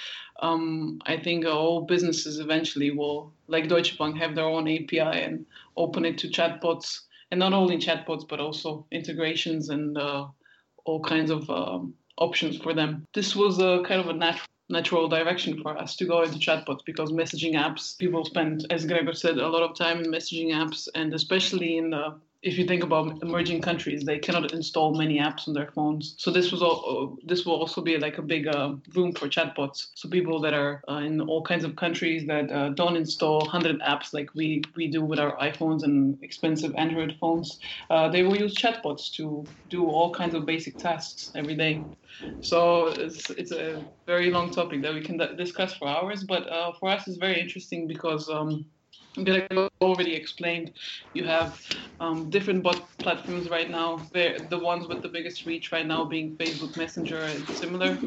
um, 0.41 1.01
I 1.07 1.17
think 1.17 1.47
all 1.47 1.81
businesses 1.81 2.41
eventually 2.41 2.91
will, 2.91 3.33
like 3.49 3.69
Deutsche 3.69 3.97
Bank, 3.97 4.19
have 4.19 4.35
their 4.35 4.45
own 4.45 4.69
API 4.69 4.99
and 4.99 5.47
open 5.79 6.05
it 6.05 6.19
to 6.19 6.29
chatbots 6.29 7.01
and 7.35 7.41
not 7.41 7.53
only 7.53 7.77
chatbots 7.79 8.29
but 8.29 8.39
also 8.39 8.87
integrations 8.93 9.69
and 9.69 9.99
uh, 9.99 10.25
all 10.85 11.01
kinds 11.01 11.33
of 11.33 11.51
um, 11.51 11.93
options 12.17 12.57
for 12.59 12.73
them. 12.73 13.05
This 13.13 13.35
was 13.35 13.59
a 13.59 13.83
kind 13.85 14.01
of 14.01 14.09
a 14.09 14.13
natural 14.13 14.47
natural 14.71 15.09
direction 15.09 15.61
for 15.61 15.77
us 15.77 15.97
to 15.97 16.07
go 16.07 16.23
into 16.23 16.39
chatbots 16.39 16.85
because 16.87 17.11
messaging 17.11 17.55
apps 17.55 17.99
people 17.99 18.25
spend 18.25 18.65
as 18.71 18.87
gregor 18.87 19.13
said 19.13 19.37
a 19.37 19.47
lot 19.47 19.63
of 19.63 19.77
time 19.77 19.99
in 20.03 20.11
messaging 20.11 20.53
apps 20.55 20.89
and 20.95 21.13
especially 21.13 21.77
in 21.77 21.91
the 21.91 22.15
if 22.45 22.59
you 22.59 22.67
think 22.67 22.83
about 22.85 23.23
emerging 23.23 23.63
countries, 23.63 24.05
they 24.05 24.19
cannot 24.19 24.53
install 24.53 24.95
many 24.95 25.19
apps 25.19 25.49
on 25.49 25.55
their 25.55 25.71
phones. 25.73 26.15
So 26.19 26.31
this 26.31 26.53
was 26.53 26.63
all. 26.63 27.17
This 27.25 27.45
will 27.47 27.55
also 27.55 27.81
be 27.81 27.97
like 27.99 28.19
a 28.19 28.23
big 28.23 28.47
uh, 28.47 28.75
room 28.95 29.13
for 29.15 29.29
chatbots. 29.29 29.89
So 29.95 30.09
people 30.11 30.41
that 30.43 30.53
are 30.55 30.83
uh, 30.89 30.99
in 30.99 31.23
all 31.23 31.43
kinds 31.43 31.65
of 31.65 31.75
countries 31.77 32.27
that 32.27 32.53
uh, 32.53 32.69
don't 32.71 32.97
install 32.97 33.39
100 33.41 33.81
apps 33.81 34.13
like 34.13 34.35
we 34.35 34.63
we 34.77 34.89
do 34.89 35.03
with 35.05 35.19
our 35.19 35.37
iPhones 35.39 35.85
and 35.85 36.23
expensive 36.23 36.75
Android 36.77 37.17
phones, 37.21 37.59
uh, 37.91 38.09
they 38.11 38.23
will 38.23 38.37
use 38.37 38.55
chatbots 38.55 39.11
to 39.15 39.49
do 39.71 39.87
all 39.87 40.13
kinds 40.13 40.35
of 40.35 40.45
basic 40.45 40.77
tasks 40.79 41.31
every 41.35 41.55
day. 41.57 41.87
So 42.41 42.89
it's 42.89 43.31
it's 43.31 43.53
a 43.53 43.85
very 44.07 44.31
long 44.31 44.51
topic 44.51 44.83
that 44.83 44.93
we 44.95 45.01
can 45.01 45.17
discuss 45.37 45.75
for 45.75 45.89
hours. 45.89 46.25
But 46.25 46.49
uh, 46.49 46.73
for 46.79 46.91
us, 46.91 47.09
it's 47.09 47.17
very 47.19 47.41
interesting 47.41 47.89
because. 47.89 48.29
Um, 48.29 48.67
like 49.17 49.47
I 49.51 49.69
already 49.81 50.15
explained, 50.15 50.73
you 51.13 51.25
have 51.25 51.61
um, 52.01 52.31
different 52.31 52.63
bot 52.63 52.83
platforms 52.99 53.49
right 53.49 53.71
now. 53.71 54.01
They're 54.13 54.39
the 54.39 54.59
ones 54.59 54.89
with 54.89 55.03
the 55.03 55.09
biggest 55.09 55.47
reach 55.47 55.73
right 55.73 55.87
now 55.87 56.05
being 56.05 56.37
Facebook 56.37 56.77
Messenger 56.77 57.19
and 57.19 57.49
similar. 57.49 57.99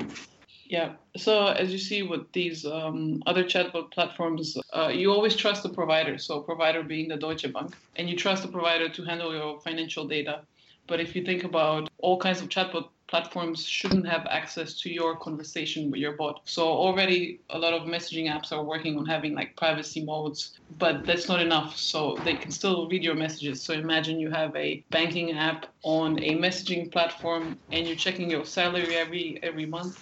Yeah. 0.70 0.94
So 1.16 1.48
as 1.48 1.72
you 1.72 1.78
see 1.78 2.04
with 2.04 2.32
these 2.34 2.66
um, 2.66 3.24
other 3.26 3.44
chatbot 3.44 3.92
platforms, 3.92 4.58
uh, 4.76 4.90
you 4.90 5.12
always 5.12 5.36
trust 5.36 5.64
the 5.64 5.70
provider. 5.70 6.18
So 6.18 6.42
provider 6.42 6.84
being 6.84 7.08
the 7.08 7.16
Deutsche 7.16 7.52
Bank, 7.54 7.74
and 7.96 8.10
you 8.10 8.18
trust 8.18 8.44
the 8.44 8.50
provider 8.50 8.90
to 8.90 9.04
handle 9.04 9.34
your 9.34 9.62
financial 9.62 10.08
data. 10.08 10.42
But 10.88 11.00
if 11.02 11.16
you 11.16 11.24
think 11.24 11.44
about 11.44 11.90
all 12.00 12.20
kinds 12.20 12.42
of 12.42 12.50
chatbot 12.50 12.90
platforms 13.08 13.66
shouldn't 13.66 14.08
have 14.08 14.26
access 14.30 14.80
to 14.82 14.90
your 14.90 15.18
conversation 15.18 15.90
with 15.92 16.00
your 16.02 16.14
bot. 16.18 16.42
So 16.46 16.68
already 16.68 17.42
a 17.50 17.58
lot 17.58 17.74
of 17.74 17.84
messaging 17.84 18.30
apps 18.30 18.52
are 18.52 18.64
working 18.64 18.98
on 18.98 19.06
having 19.06 19.34
like 19.34 19.56
privacy 19.56 20.04
modes, 20.04 20.60
but 20.70 21.06
that's 21.06 21.28
not 21.30 21.42
enough. 21.42 21.78
So 21.78 22.22
they 22.26 22.36
can 22.36 22.52
still 22.52 22.90
read 22.90 23.04
your 23.04 23.16
messages. 23.16 23.64
So 23.66 23.74
imagine 23.74 24.20
you 24.20 24.30
have 24.32 24.56
a 24.56 24.84
banking 24.92 25.32
app 25.38 25.68
on 25.84 26.20
a 26.20 26.36
messaging 26.36 26.92
platform 26.92 27.60
and 27.72 27.88
you're 27.88 27.96
checking 27.96 28.30
your 28.30 28.46
salary 28.46 28.96
every 28.96 29.40
every 29.44 29.66
month 29.66 29.98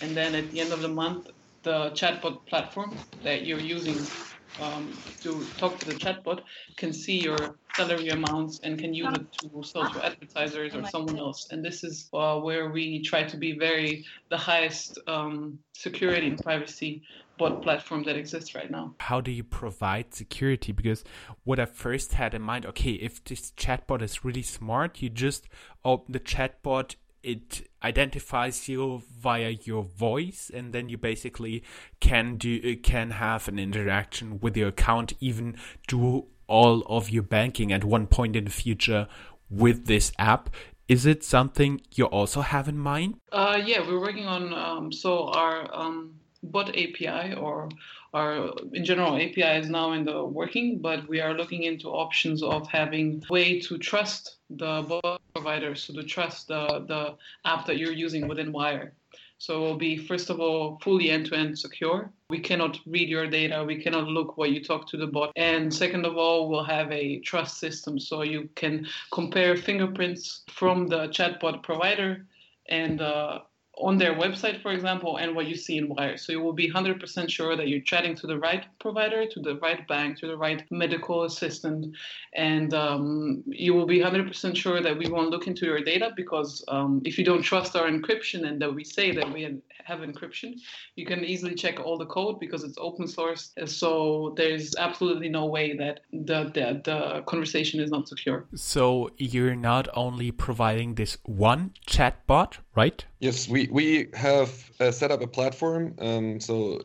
and 0.00 0.16
then 0.16 0.34
at 0.34 0.50
the 0.50 0.60
end 0.60 0.72
of 0.72 0.82
the 0.82 0.88
month 0.88 1.26
the 1.62 1.90
chatbot 1.92 2.46
platform 2.46 3.02
that 3.22 3.46
you're 3.46 3.60
using 3.60 4.12
um, 4.58 5.04
to 5.20 5.52
talk 5.56 5.78
to 5.78 5.86
the 5.86 5.94
chatbot 5.94 6.42
can 6.76 6.92
see 6.92 7.18
your 7.20 7.59
salary 7.74 8.08
amounts 8.08 8.60
and 8.62 8.78
can 8.78 8.94
use 8.94 9.12
it 9.14 9.32
to 9.32 9.62
sell 9.62 9.90
to 9.90 10.04
advertisers 10.04 10.74
or 10.74 10.84
someone 10.86 11.18
else. 11.18 11.48
And 11.50 11.64
this 11.64 11.84
is 11.84 12.08
uh, 12.12 12.38
where 12.38 12.70
we 12.70 13.02
try 13.02 13.24
to 13.24 13.36
be 13.36 13.58
very 13.58 14.04
the 14.28 14.36
highest 14.36 14.98
um, 15.06 15.58
security 15.72 16.28
and 16.28 16.42
privacy 16.42 17.02
bot 17.38 17.62
platform 17.62 18.02
that 18.04 18.16
exists 18.16 18.54
right 18.54 18.70
now. 18.70 18.94
How 19.00 19.20
do 19.20 19.30
you 19.30 19.44
provide 19.44 20.14
security? 20.14 20.72
Because 20.72 21.04
what 21.44 21.58
I 21.58 21.64
first 21.64 22.12
had 22.12 22.34
in 22.34 22.42
mind, 22.42 22.66
okay, 22.66 22.92
if 22.92 23.24
this 23.24 23.52
chatbot 23.52 24.02
is 24.02 24.24
really 24.24 24.42
smart, 24.42 25.00
you 25.00 25.08
just 25.08 25.48
open 25.84 26.12
the 26.12 26.20
chatbot 26.20 26.96
it 27.22 27.68
identifies 27.84 28.68
you 28.68 29.02
via 29.18 29.50
your 29.50 29.82
voice 29.82 30.50
and 30.52 30.72
then 30.72 30.88
you 30.88 30.96
basically 30.96 31.62
can 32.00 32.36
do 32.36 32.76
can 32.76 33.10
have 33.10 33.46
an 33.48 33.58
interaction 33.58 34.40
with 34.40 34.56
your 34.56 34.68
account 34.68 35.12
even 35.20 35.56
do 35.86 36.26
all 36.50 36.82
of 36.86 37.08
your 37.08 37.22
banking 37.22 37.72
at 37.72 37.84
one 37.84 38.06
point 38.06 38.34
in 38.36 38.44
the 38.44 38.50
future 38.50 39.06
with 39.48 39.86
this 39.86 40.12
app 40.18 40.50
is 40.88 41.06
it 41.06 41.22
something 41.22 41.80
you 41.94 42.04
also 42.06 42.40
have 42.40 42.68
in 42.68 42.76
mind 42.76 43.14
uh, 43.32 43.58
yeah 43.64 43.80
we're 43.86 44.00
working 44.00 44.26
on 44.26 44.52
um, 44.52 44.92
so 44.92 45.28
our 45.28 45.56
um, 45.72 46.14
bot 46.42 46.68
api 46.70 47.34
or 47.34 47.68
our 48.12 48.50
in 48.72 48.84
general 48.84 49.14
api 49.14 49.42
is 49.62 49.70
now 49.70 49.92
in 49.92 50.04
the 50.04 50.24
working 50.24 50.78
but 50.78 51.08
we 51.08 51.20
are 51.20 51.34
looking 51.34 51.62
into 51.62 51.88
options 51.88 52.42
of 52.42 52.66
having 52.66 53.22
way 53.30 53.60
to 53.60 53.78
trust 53.78 54.36
the 54.50 54.82
bot 54.88 55.20
provider, 55.34 55.74
so 55.74 55.94
to 55.94 56.02
trust 56.02 56.48
the, 56.48 56.84
the 56.86 57.14
app 57.44 57.66
that 57.66 57.78
you're 57.78 57.92
using 57.92 58.28
within 58.28 58.52
Wire. 58.52 58.92
So 59.40 59.56
it 59.56 59.60
will 59.60 59.78
be, 59.78 59.96
first 59.96 60.28
of 60.28 60.38
all, 60.38 60.78
fully 60.82 61.10
end 61.10 61.24
to 61.26 61.34
end 61.34 61.58
secure. 61.58 62.12
We 62.28 62.40
cannot 62.40 62.78
read 62.84 63.08
your 63.08 63.26
data. 63.26 63.64
We 63.64 63.82
cannot 63.82 64.06
look 64.06 64.36
what 64.36 64.50
you 64.50 64.62
talk 64.62 64.86
to 64.88 64.98
the 64.98 65.06
bot. 65.06 65.32
And 65.34 65.72
second 65.72 66.04
of 66.04 66.18
all, 66.18 66.50
we'll 66.50 66.62
have 66.62 66.92
a 66.92 67.20
trust 67.20 67.56
system. 67.56 67.98
So 67.98 68.20
you 68.20 68.50
can 68.54 68.86
compare 69.12 69.56
fingerprints 69.56 70.42
from 70.50 70.88
the 70.88 71.08
chatbot 71.08 71.62
provider 71.62 72.26
and 72.68 73.00
uh, 73.00 73.38
on 73.82 73.98
their 73.98 74.14
website, 74.14 74.60
for 74.62 74.72
example, 74.72 75.16
and 75.16 75.34
what 75.34 75.46
you 75.46 75.54
see 75.54 75.78
in 75.78 75.88
Wire. 75.88 76.16
So 76.16 76.32
you 76.32 76.40
will 76.40 76.52
be 76.52 76.70
100% 76.70 77.30
sure 77.30 77.56
that 77.56 77.68
you're 77.68 77.80
chatting 77.80 78.14
to 78.16 78.26
the 78.26 78.38
right 78.38 78.64
provider, 78.78 79.26
to 79.26 79.40
the 79.40 79.56
right 79.56 79.86
bank, 79.88 80.18
to 80.18 80.26
the 80.26 80.36
right 80.36 80.64
medical 80.70 81.24
assistant, 81.24 81.96
and 82.34 82.74
um, 82.74 83.42
you 83.46 83.74
will 83.74 83.86
be 83.86 83.98
100% 83.98 84.56
sure 84.56 84.80
that 84.80 84.96
we 84.96 85.08
won't 85.08 85.30
look 85.30 85.46
into 85.46 85.66
your 85.66 85.80
data 85.80 86.10
because 86.16 86.64
um, 86.68 87.00
if 87.04 87.18
you 87.18 87.24
don't 87.24 87.42
trust 87.42 87.76
our 87.76 87.88
encryption 87.88 88.46
and 88.46 88.60
that 88.60 88.74
we 88.74 88.84
say 88.84 89.12
that 89.12 89.32
we 89.32 89.60
have 89.84 90.00
encryption, 90.00 90.54
you 90.96 91.06
can 91.06 91.24
easily 91.24 91.54
check 91.54 91.80
all 91.80 91.98
the 91.98 92.06
code 92.06 92.38
because 92.40 92.62
it's 92.64 92.78
open 92.78 93.06
source. 93.08 93.52
So 93.66 94.34
there's 94.36 94.76
absolutely 94.76 95.28
no 95.28 95.46
way 95.46 95.76
that 95.76 96.00
the, 96.12 96.44
the, 96.54 96.80
the 96.84 97.22
conversation 97.26 97.80
is 97.80 97.90
not 97.90 98.08
secure. 98.08 98.46
So 98.54 99.10
you're 99.16 99.56
not 99.56 99.88
only 99.94 100.30
providing 100.30 100.94
this 100.94 101.18
one 101.24 101.72
chatbot, 101.86 102.58
right? 102.80 103.04
Yes, 103.18 103.48
we, 103.48 103.68
we 103.70 104.08
have 104.14 104.48
uh, 104.80 104.90
set 104.90 105.10
up 105.10 105.20
a 105.22 105.26
platform. 105.26 105.94
Um, 105.98 106.40
so 106.40 106.80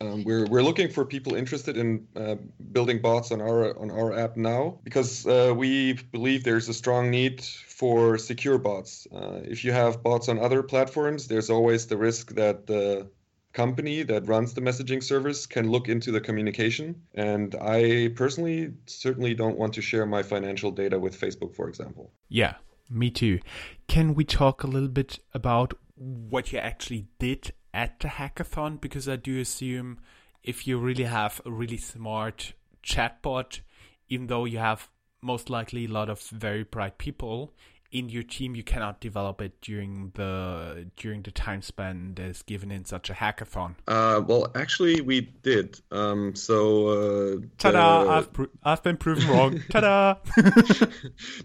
um, 0.00 0.24
we're 0.24 0.46
we're 0.46 0.66
looking 0.70 0.88
for 0.90 1.04
people 1.04 1.34
interested 1.34 1.76
in 1.76 1.88
uh, 2.16 2.36
building 2.72 3.00
bots 3.00 3.30
on 3.30 3.40
our 3.40 3.78
on 3.82 3.90
our 3.90 4.12
app 4.24 4.36
now 4.36 4.78
because 4.82 5.26
uh, 5.26 5.52
we 5.56 5.94
believe 6.16 6.42
there's 6.42 6.68
a 6.68 6.74
strong 6.74 7.10
need 7.10 7.42
for 7.80 8.18
secure 8.18 8.58
bots. 8.58 9.06
Uh, 9.14 9.40
if 9.54 9.64
you 9.64 9.72
have 9.72 10.02
bots 10.02 10.28
on 10.28 10.38
other 10.38 10.62
platforms, 10.62 11.28
there's 11.28 11.50
always 11.50 11.86
the 11.86 11.96
risk 11.96 12.34
that 12.34 12.66
the 12.66 13.08
company 13.52 14.02
that 14.02 14.26
runs 14.26 14.52
the 14.52 14.60
messaging 14.60 15.02
service 15.02 15.46
can 15.46 15.70
look 15.70 15.88
into 15.88 16.10
the 16.10 16.20
communication. 16.20 17.00
And 17.14 17.54
I 17.54 18.08
personally 18.16 18.72
certainly 18.86 19.32
don't 19.34 19.56
want 19.56 19.74
to 19.74 19.82
share 19.82 20.06
my 20.06 20.22
financial 20.24 20.72
data 20.72 20.98
with 20.98 21.18
Facebook, 21.18 21.54
for 21.54 21.68
example. 21.68 22.10
Yeah, 22.28 22.54
me 22.88 23.10
too. 23.10 23.40
Can 23.88 24.14
we 24.14 24.24
talk 24.24 24.62
a 24.62 24.66
little 24.66 24.88
bit 24.88 25.18
about 25.32 25.74
what 25.96 26.52
you 26.52 26.58
actually 26.58 27.06
did 27.18 27.52
at 27.72 28.00
the 28.00 28.08
hackathon? 28.08 28.80
Because 28.80 29.08
I 29.08 29.16
do 29.16 29.38
assume 29.40 29.98
if 30.42 30.66
you 30.66 30.78
really 30.78 31.04
have 31.04 31.40
a 31.44 31.50
really 31.50 31.78
smart 31.78 32.54
chatbot, 32.82 33.60
even 34.08 34.26
though 34.26 34.44
you 34.44 34.58
have 34.58 34.90
most 35.22 35.48
likely 35.48 35.86
a 35.86 35.88
lot 35.88 36.10
of 36.10 36.20
very 36.20 36.64
bright 36.64 36.98
people, 36.98 37.54
in 37.94 38.08
your 38.08 38.24
team 38.24 38.56
you 38.56 38.64
cannot 38.64 39.00
develop 39.00 39.40
it 39.40 39.52
during 39.62 40.10
the 40.14 40.90
during 40.96 41.22
the 41.22 41.30
time 41.30 41.62
span 41.62 42.12
that's 42.16 42.42
given 42.42 42.70
in 42.72 42.84
such 42.84 43.08
a 43.08 43.14
hackathon. 43.14 43.76
Uh, 43.86 44.20
well 44.26 44.50
actually 44.56 45.00
we 45.00 45.20
did. 45.20 45.80
Um, 45.92 46.34
so 46.34 46.88
uh, 46.88 47.36
ta-da! 47.56 48.04
the... 48.04 48.10
I've, 48.10 48.32
pro- 48.32 48.48
I've 48.64 48.82
been 48.82 48.96
proven 48.96 49.28
wrong. 49.28 49.62
Ta-da! 49.70 50.16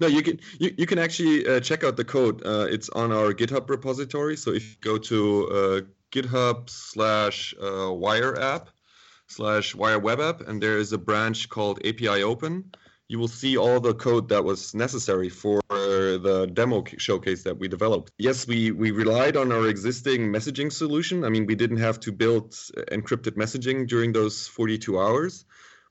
No 0.01 0.07
you 0.07 0.23
can 0.23 0.39
you, 0.57 0.73
you 0.75 0.87
can 0.87 0.97
actually 0.97 1.47
uh, 1.47 1.59
check 1.59 1.83
out 1.83 1.95
the 1.95 2.05
code. 2.05 2.41
Uh, 2.43 2.65
it's 2.69 2.89
on 2.89 3.11
our 3.11 3.31
github 3.31 3.69
repository. 3.69 4.35
So 4.35 4.51
if 4.51 4.71
you 4.71 4.75
go 4.81 4.97
to 4.97 5.47
uh, 5.49 5.81
github 6.11 6.69
slash 6.69 7.53
uh, 7.61 7.93
wire 7.93 8.39
app 8.41 8.69
slash 9.27 9.75
wire 9.75 9.99
web 9.99 10.19
app 10.19 10.41
and 10.41 10.63
there 10.63 10.79
is 10.79 10.91
a 10.91 10.97
branch 10.97 11.49
called 11.49 11.79
api 11.85 12.23
open 12.23 12.71
you 13.09 13.17
will 13.17 13.27
see 13.27 13.57
all 13.57 13.79
the 13.79 13.93
code 13.93 14.29
that 14.29 14.45
was 14.45 14.73
necessary 14.73 15.29
for 15.29 15.59
the 16.17 16.47
demo 16.47 16.83
showcase 16.97 17.43
that 17.43 17.57
we 17.57 17.67
developed. 17.67 18.11
Yes, 18.17 18.47
we, 18.47 18.71
we 18.71 18.91
relied 18.91 19.37
on 19.37 19.51
our 19.51 19.67
existing 19.67 20.31
messaging 20.31 20.71
solution. 20.71 21.23
I 21.23 21.29
mean, 21.29 21.45
we 21.45 21.55
didn't 21.55 21.77
have 21.77 21.99
to 22.01 22.11
build 22.11 22.51
encrypted 22.91 23.35
messaging 23.35 23.87
during 23.87 24.13
those 24.13 24.47
42 24.47 24.99
hours, 24.99 25.45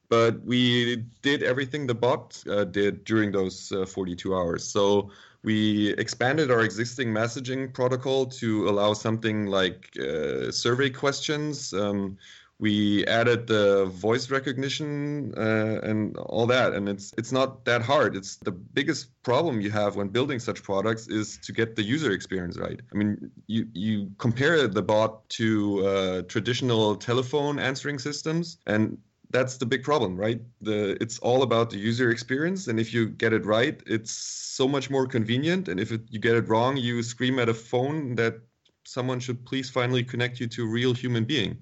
but 0.09 0.43
we 0.45 1.05
did 1.23 1.43
everything 1.43 1.87
the 1.87 1.95
bot 1.95 2.43
uh, 2.49 2.65
did 2.65 3.05
during 3.05 3.33
those 3.33 3.73
uh, 3.73 3.87
42 3.87 4.35
hours. 4.35 4.65
So 4.65 5.11
we 5.45 5.91
expanded 5.95 6.51
our 6.51 6.63
existing 6.63 7.09
messaging 7.09 7.73
protocol 7.73 8.27
to 8.27 8.69
allow 8.69 8.93
something 8.93 9.47
like 9.47 9.91
uh, 9.99 10.51
survey 10.51 10.91
questions. 10.91 11.73
Um, 11.73 12.19
we 12.61 13.07
added 13.07 13.47
the 13.47 13.87
voice 13.87 14.31
recognition 14.31 15.33
uh, 15.37 15.81
and 15.83 16.17
all 16.17 16.47
that. 16.47 16.73
And 16.73 16.89
it's 16.89 17.15
it's 17.17 17.31
not 17.31 17.65
that 17.67 17.83
hard. 17.83 18.17
It's 18.17 18.37
the 18.37 18.51
biggest 18.51 19.23
problem 19.23 19.61
you 19.61 19.71
have 19.71 19.95
when 19.97 20.09
building 20.09 20.41
such 20.41 20.63
products 20.63 21.07
is 21.07 21.39
to 21.39 21.53
get 21.53 21.77
the 21.77 21.83
user 21.83 22.11
experience 22.13 22.59
right. 22.59 22.81
I 22.93 22.97
mean 22.97 23.31
you 23.47 23.69
you 23.75 24.11
compare 24.19 24.67
the 24.67 24.83
bot 24.83 25.29
to 25.31 25.87
uh, 25.87 26.23
traditional 26.23 26.97
telephone 26.97 27.59
answering 27.59 27.99
systems 27.99 28.59
and 28.67 28.99
that's 29.31 29.59
the 29.59 29.67
big 29.67 29.85
problem 29.85 30.17
right? 30.17 30.41
The 30.61 31.01
it's 31.01 31.21
all 31.21 31.43
about 31.43 31.71
the 31.71 31.79
user 31.79 32.11
experience 32.11 32.67
and 32.67 32.81
if 32.81 32.93
you 32.93 33.09
get 33.09 33.33
it 33.33 33.45
right 33.47 33.81
it's 33.87 34.11
so 34.11 34.67
much 34.67 34.91
more 34.91 35.07
convenient 35.07 35.69
and 35.69 35.79
if 35.79 35.93
it, 35.93 36.01
you 36.11 36.19
get 36.19 36.35
it 36.35 36.49
wrong 36.49 36.77
you 36.77 37.03
scream 37.05 37.39
at 37.39 37.49
a 37.49 37.55
phone 37.55 38.17
that 38.17 38.41
someone 38.85 39.21
should 39.21 39.45
please 39.45 39.71
finally 39.71 40.03
connect 40.03 40.41
you 40.41 40.47
to 40.49 40.65
a 40.65 40.67
real 40.67 40.95
human 40.95 41.25
being 41.25 41.59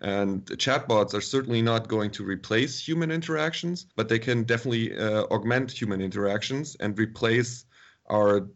and 0.00 0.44
chatbots 0.44 1.14
are 1.14 1.20
certainly 1.20 1.62
not 1.62 1.88
going 1.88 2.10
to 2.12 2.24
replace 2.24 2.86
human 2.86 3.10
interactions, 3.10 3.86
but 3.96 4.08
they 4.08 4.18
can 4.18 4.44
definitely 4.44 4.96
uh, 4.96 5.24
augment 5.30 5.70
human 5.70 6.00
interactions 6.00 6.76
and 6.80 6.98
replace 6.98 7.64
our 8.06 8.48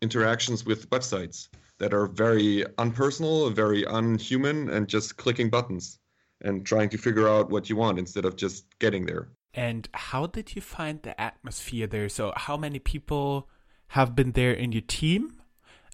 interactions 0.00 0.66
with 0.66 0.90
websites 0.90 1.48
that 1.78 1.94
are 1.94 2.06
very 2.06 2.64
unpersonal, 2.78 3.52
very 3.52 3.84
unhuman, 3.84 4.68
and 4.70 4.88
just 4.88 5.16
clicking 5.16 5.50
buttons 5.50 5.98
and 6.40 6.66
trying 6.66 6.88
to 6.88 6.98
figure 6.98 7.28
out 7.28 7.50
what 7.50 7.70
you 7.70 7.76
want 7.76 7.98
instead 7.98 8.24
of 8.24 8.36
just 8.36 8.66
getting 8.80 9.06
there. 9.06 9.28
And 9.54 9.88
how 9.94 10.26
did 10.26 10.56
you 10.56 10.62
find 10.62 11.02
the 11.02 11.18
atmosphere 11.20 11.86
there? 11.86 12.08
So, 12.08 12.32
how 12.36 12.56
many 12.56 12.78
people 12.78 13.48
have 13.88 14.16
been 14.16 14.32
there 14.32 14.52
in 14.52 14.72
your 14.72 14.82
team? 14.82 15.41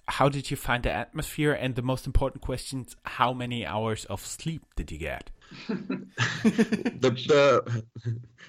How 0.09 0.29
did 0.29 0.51
you 0.51 0.57
find 0.57 0.83
the 0.83 0.91
atmosphere? 0.91 1.53
And 1.53 1.75
the 1.75 1.81
most 1.81 2.05
important 2.05 2.41
questions: 2.41 2.95
How 3.03 3.33
many 3.33 3.65
hours 3.65 4.05
of 4.05 4.25
sleep 4.25 4.63
did 4.75 4.91
you 4.91 4.97
get? 4.97 5.29
the, 5.67 7.09
the 7.27 7.83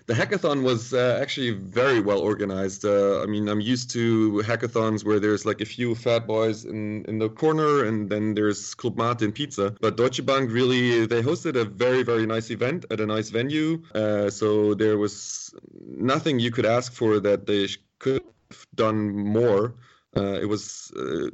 the 0.07 0.15
hackathon 0.15 0.63
was 0.63 0.93
uh, 0.93 1.19
actually 1.21 1.53
very 1.53 2.01
well 2.01 2.21
organized. 2.21 2.85
Uh, 2.85 3.23
I 3.23 3.27
mean, 3.27 3.49
I'm 3.49 3.61
used 3.61 3.91
to 3.91 4.43
hackathons 4.45 5.05
where 5.05 5.19
there's 5.19 5.47
like 5.47 5.61
a 5.61 5.65
few 5.65 5.95
fat 5.95 6.27
boys 6.27 6.65
in, 6.65 7.05
in 7.07 7.19
the 7.19 7.29
corner, 7.29 7.85
and 7.85 8.11
then 8.11 8.35
there's 8.35 8.75
Club 8.75 8.99
Mate 8.99 9.23
and 9.23 9.35
pizza. 9.35 9.75
But 9.81 9.97
Deutsche 9.97 10.25
Bank 10.25 10.51
really 10.51 11.07
they 11.07 11.23
hosted 11.23 11.57
a 11.57 11.65
very 11.65 12.03
very 12.03 12.27
nice 12.27 12.51
event 12.51 12.85
at 12.91 13.01
a 13.01 13.07
nice 13.07 13.31
venue. 13.31 13.83
Uh, 13.95 14.29
so 14.31 14.75
there 14.75 14.99
was 14.99 15.55
nothing 15.87 16.39
you 16.39 16.51
could 16.51 16.67
ask 16.67 16.93
for 16.93 17.21
that 17.21 17.47
they 17.47 17.69
could 17.99 18.23
have 18.51 18.67
done 18.75 19.11
more. 19.11 19.75
Uh, 20.17 20.39
it 20.41 20.47
was 20.47 20.93
uh, 20.97 21.31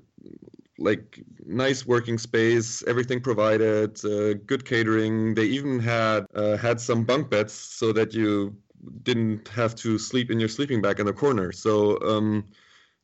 like 0.78 1.21
nice 1.45 1.87
working 1.87 2.18
space, 2.18 2.83
everything 2.87 3.21
provided, 3.21 4.04
uh, 4.04 4.35
good 4.35 4.64
catering. 4.64 5.35
They 5.35 5.47
even 5.47 5.80
had 5.80 6.26
uh, 6.35 6.56
had 6.56 6.80
some 6.80 7.04
bunk 7.04 7.30
beds 7.30 7.52
so 7.52 7.92
that 7.92 8.12
you 8.12 8.56
didn't 9.02 9.49
have 9.49 9.75
to 9.76 9.99
sleep 9.99 10.30
in 10.30 10.38
your 10.38 10.49
sleeping 10.49 10.83
bag 10.83 11.00
in 11.00 11.06
the 11.06 11.12
corner. 11.12 11.52
So 11.52 11.99
um, 12.02 12.45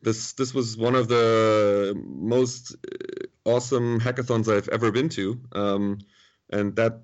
this 0.03 0.33
this 0.35 0.53
was 0.53 0.77
one 0.77 0.95
of 0.95 1.09
the 1.09 1.95
most 1.97 2.75
uh, 2.75 3.27
awesome 3.45 4.01
hackathons 4.01 4.55
I've 4.55 4.69
ever 4.69 4.91
been 4.91 5.09
to. 5.11 5.41
Um, 5.53 5.99
and 6.53 6.77
that 6.77 7.01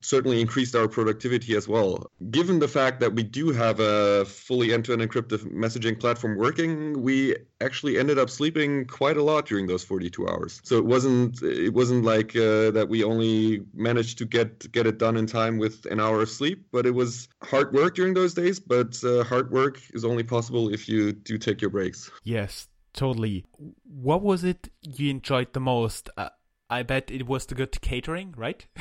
certainly 0.00 0.40
increased 0.40 0.74
our 0.74 0.88
productivity 0.88 1.56
as 1.56 1.68
well. 1.68 2.10
Given 2.30 2.58
the 2.58 2.68
fact 2.68 3.00
that 3.00 3.14
we 3.14 3.22
do 3.22 3.50
have 3.50 3.80
a 3.80 4.24
fully 4.24 4.72
end-to-end 4.72 5.02
encrypted 5.02 5.40
messaging 5.52 5.98
platform 5.98 6.36
working, 6.36 7.02
we 7.02 7.36
actually 7.60 7.98
ended 7.98 8.18
up 8.18 8.30
sleeping 8.30 8.84
quite 8.84 9.16
a 9.16 9.22
lot 9.22 9.46
during 9.46 9.66
those 9.66 9.84
42 9.84 10.28
hours. 10.28 10.60
So 10.64 10.76
it 10.76 10.84
wasn't 10.84 11.42
it 11.42 11.72
wasn't 11.72 12.04
like 12.04 12.36
uh, 12.36 12.70
that 12.72 12.86
we 12.88 13.04
only 13.04 13.62
managed 13.74 14.18
to 14.18 14.24
get 14.24 14.70
get 14.72 14.86
it 14.86 14.98
done 14.98 15.16
in 15.16 15.26
time 15.26 15.58
with 15.58 15.86
an 15.86 16.00
hour 16.00 16.22
of 16.22 16.30
sleep, 16.30 16.66
but 16.72 16.86
it 16.86 16.92
was 16.92 17.28
hard 17.42 17.72
work 17.72 17.94
during 17.94 18.14
those 18.14 18.34
days. 18.34 18.60
But 18.60 19.02
uh, 19.04 19.24
hard 19.24 19.50
work 19.50 19.80
is 19.94 20.04
only 20.04 20.22
possible 20.22 20.72
if 20.72 20.88
you 20.88 21.12
do 21.12 21.38
take 21.38 21.60
your 21.60 21.70
breaks. 21.70 22.10
Yes, 22.24 22.68
totally. 22.92 23.44
What 23.84 24.22
was 24.22 24.44
it 24.44 24.68
you 24.82 25.10
enjoyed 25.10 25.52
the 25.52 25.60
most? 25.60 26.10
Uh, 26.16 26.30
I 26.70 26.82
bet 26.82 27.10
it 27.10 27.26
was 27.26 27.46
the 27.46 27.54
good 27.54 27.80
catering, 27.80 28.34
right? 28.36 28.66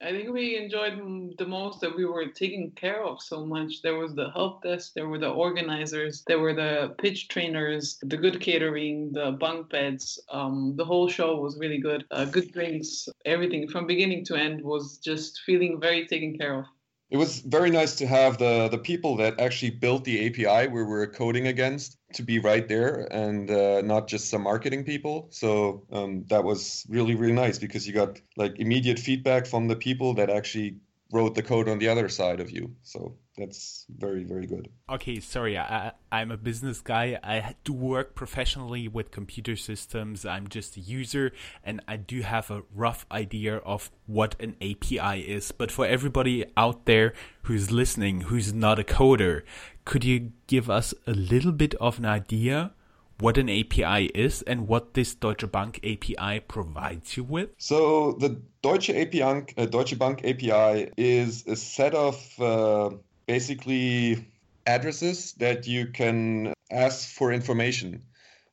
I 0.00 0.12
think 0.12 0.30
we 0.30 0.56
enjoyed 0.56 1.36
the 1.38 1.46
most 1.46 1.80
that 1.80 1.96
we 1.96 2.04
were 2.04 2.26
taken 2.28 2.70
care 2.76 3.02
of 3.02 3.20
so 3.20 3.44
much. 3.44 3.82
There 3.82 3.98
was 3.98 4.14
the 4.14 4.30
help 4.30 4.62
desk, 4.62 4.92
there 4.94 5.08
were 5.08 5.18
the 5.18 5.30
organizers, 5.30 6.22
there 6.28 6.38
were 6.38 6.54
the 6.54 6.94
pitch 6.98 7.26
trainers, 7.28 7.98
the 8.02 8.16
good 8.16 8.40
catering, 8.40 9.12
the 9.12 9.32
bunk 9.32 9.70
beds. 9.70 10.20
Um, 10.30 10.74
the 10.76 10.84
whole 10.84 11.08
show 11.08 11.40
was 11.40 11.58
really 11.58 11.78
good. 11.78 12.04
Uh, 12.12 12.26
good 12.26 12.52
drinks, 12.52 13.08
everything 13.24 13.68
from 13.68 13.88
beginning 13.88 14.24
to 14.26 14.36
end 14.36 14.62
was 14.62 14.98
just 14.98 15.40
feeling 15.44 15.80
very 15.80 16.06
taken 16.06 16.38
care 16.38 16.60
of 16.60 16.66
it 17.10 17.16
was 17.16 17.40
very 17.40 17.70
nice 17.70 17.96
to 17.96 18.06
have 18.06 18.38
the 18.38 18.68
the 18.68 18.78
people 18.78 19.16
that 19.16 19.40
actually 19.40 19.70
built 19.70 20.04
the 20.04 20.26
API 20.26 20.68
we 20.68 20.82
were 20.82 21.06
coding 21.06 21.46
against 21.46 21.96
to 22.12 22.22
be 22.22 22.38
right 22.38 22.68
there 22.68 23.08
and 23.10 23.50
uh, 23.50 23.80
not 23.82 24.08
just 24.08 24.28
some 24.30 24.42
marketing 24.42 24.84
people. 24.84 25.28
So 25.30 25.84
um, 25.90 26.24
that 26.28 26.44
was 26.44 26.86
really 26.88 27.14
really 27.14 27.32
nice 27.32 27.58
because 27.58 27.86
you 27.86 27.94
got 27.94 28.20
like 28.36 28.58
immediate 28.58 28.98
feedback 28.98 29.46
from 29.46 29.68
the 29.68 29.76
people 29.76 30.14
that 30.14 30.30
actually 30.30 30.76
wrote 31.12 31.34
the 31.34 31.42
code 31.42 31.68
on 31.68 31.78
the 31.78 31.88
other 31.88 32.08
side 32.08 32.40
of 32.40 32.50
you. 32.50 32.74
So 32.82 33.16
that's 33.38 33.86
very 33.88 34.24
very 34.24 34.46
good. 34.46 34.68
Okay 34.90 35.20
sorry 35.20 35.56
I, 35.56 35.92
i'm 36.12 36.30
a 36.30 36.36
business 36.36 36.80
guy. 36.80 37.18
I 37.22 37.54
do 37.64 37.72
work 37.72 38.14
professionally 38.14 38.88
with 38.88 39.10
computer 39.10 39.56
systems. 39.56 40.26
I'm 40.26 40.48
just 40.48 40.76
a 40.76 40.80
user 40.80 41.32
and 41.64 41.80
i 41.88 41.96
do 41.96 42.22
have 42.22 42.50
a 42.50 42.62
rough 42.74 43.06
idea 43.10 43.56
of 43.58 43.90
what 44.06 44.34
an 44.40 44.56
api 44.60 45.20
is. 45.20 45.52
But 45.52 45.70
for 45.70 45.86
everybody 45.86 46.44
out 46.56 46.84
there 46.86 47.14
who's 47.42 47.70
listening 47.70 48.22
who's 48.22 48.52
not 48.52 48.78
a 48.78 48.84
coder 48.84 49.42
could 49.84 50.04
you 50.04 50.32
give 50.46 50.68
us 50.68 50.92
a 51.06 51.12
little 51.12 51.52
bit 51.52 51.74
of 51.76 51.98
an 51.98 52.04
idea 52.04 52.72
what 53.20 53.36
an 53.36 53.48
API 53.48 54.06
is 54.14 54.42
and 54.42 54.68
what 54.68 54.94
this 54.94 55.14
Deutsche 55.14 55.50
Bank 55.50 55.80
API 55.82 56.40
provides 56.40 57.16
you 57.16 57.24
with? 57.24 57.50
So 57.58 58.12
the 58.12 58.40
Deutsche 58.62 58.90
API, 58.90 59.54
uh, 59.56 59.66
Deutsche 59.66 59.98
Bank 59.98 60.20
API 60.24 60.90
is 60.96 61.44
a 61.46 61.56
set 61.56 61.94
of 61.94 62.40
uh, 62.40 62.90
basically 63.28 64.26
addresses 64.66 65.34
that 65.34 65.68
you 65.68 65.86
can 65.86 66.52
ask 66.70 67.08
for 67.10 67.32
information. 67.32 68.02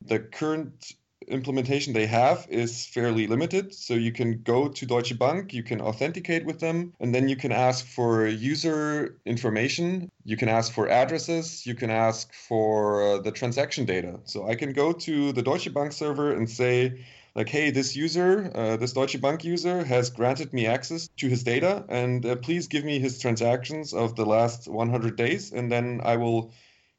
The 0.02 0.20
current 0.20 0.92
implementation 1.28 1.92
they 1.92 2.06
have 2.06 2.46
is 2.48 2.86
fairly 2.86 3.26
limited. 3.26 3.74
So 3.74 3.94
you 3.94 4.12
can 4.12 4.42
go 4.42 4.68
to 4.68 4.86
Deutsche 4.86 5.18
Bank, 5.18 5.52
you 5.52 5.62
can 5.62 5.80
authenticate 5.80 6.44
with 6.44 6.60
them, 6.60 6.92
and 7.00 7.14
then 7.14 7.28
you 7.28 7.36
can 7.36 7.52
ask 7.52 7.84
for 7.84 8.26
user 8.26 9.18
information. 9.24 10.08
You 10.24 10.36
can 10.36 10.48
ask 10.48 10.72
for 10.72 10.88
addresses. 10.88 11.66
You 11.66 11.74
can 11.74 11.90
ask 11.90 12.32
for 12.32 13.02
uh, 13.02 13.18
the 13.18 13.32
transaction 13.32 13.86
data. 13.86 14.20
So 14.24 14.48
I 14.48 14.54
can 14.54 14.72
go 14.72 14.92
to 14.92 15.32
the 15.32 15.42
Deutsche 15.42 15.72
Bank 15.72 15.92
server 15.92 16.32
and 16.32 16.48
say, 16.48 17.04
like, 17.36 17.50
hey, 17.50 17.70
this 17.70 17.94
user, 17.94 18.50
uh, 18.54 18.78
this 18.78 18.94
Deutsche 18.94 19.20
Bank 19.20 19.44
user, 19.44 19.84
has 19.84 20.08
granted 20.08 20.54
me 20.54 20.66
access 20.66 21.08
to 21.18 21.28
his 21.28 21.44
data, 21.44 21.84
and 21.90 22.24
uh, 22.24 22.34
please 22.36 22.66
give 22.66 22.82
me 22.82 22.98
his 22.98 23.20
transactions 23.20 23.92
of 23.92 24.16
the 24.16 24.24
last 24.24 24.66
100 24.66 25.16
days, 25.16 25.52
and 25.52 25.70
then 25.70 26.00
I 26.02 26.16
will 26.16 26.50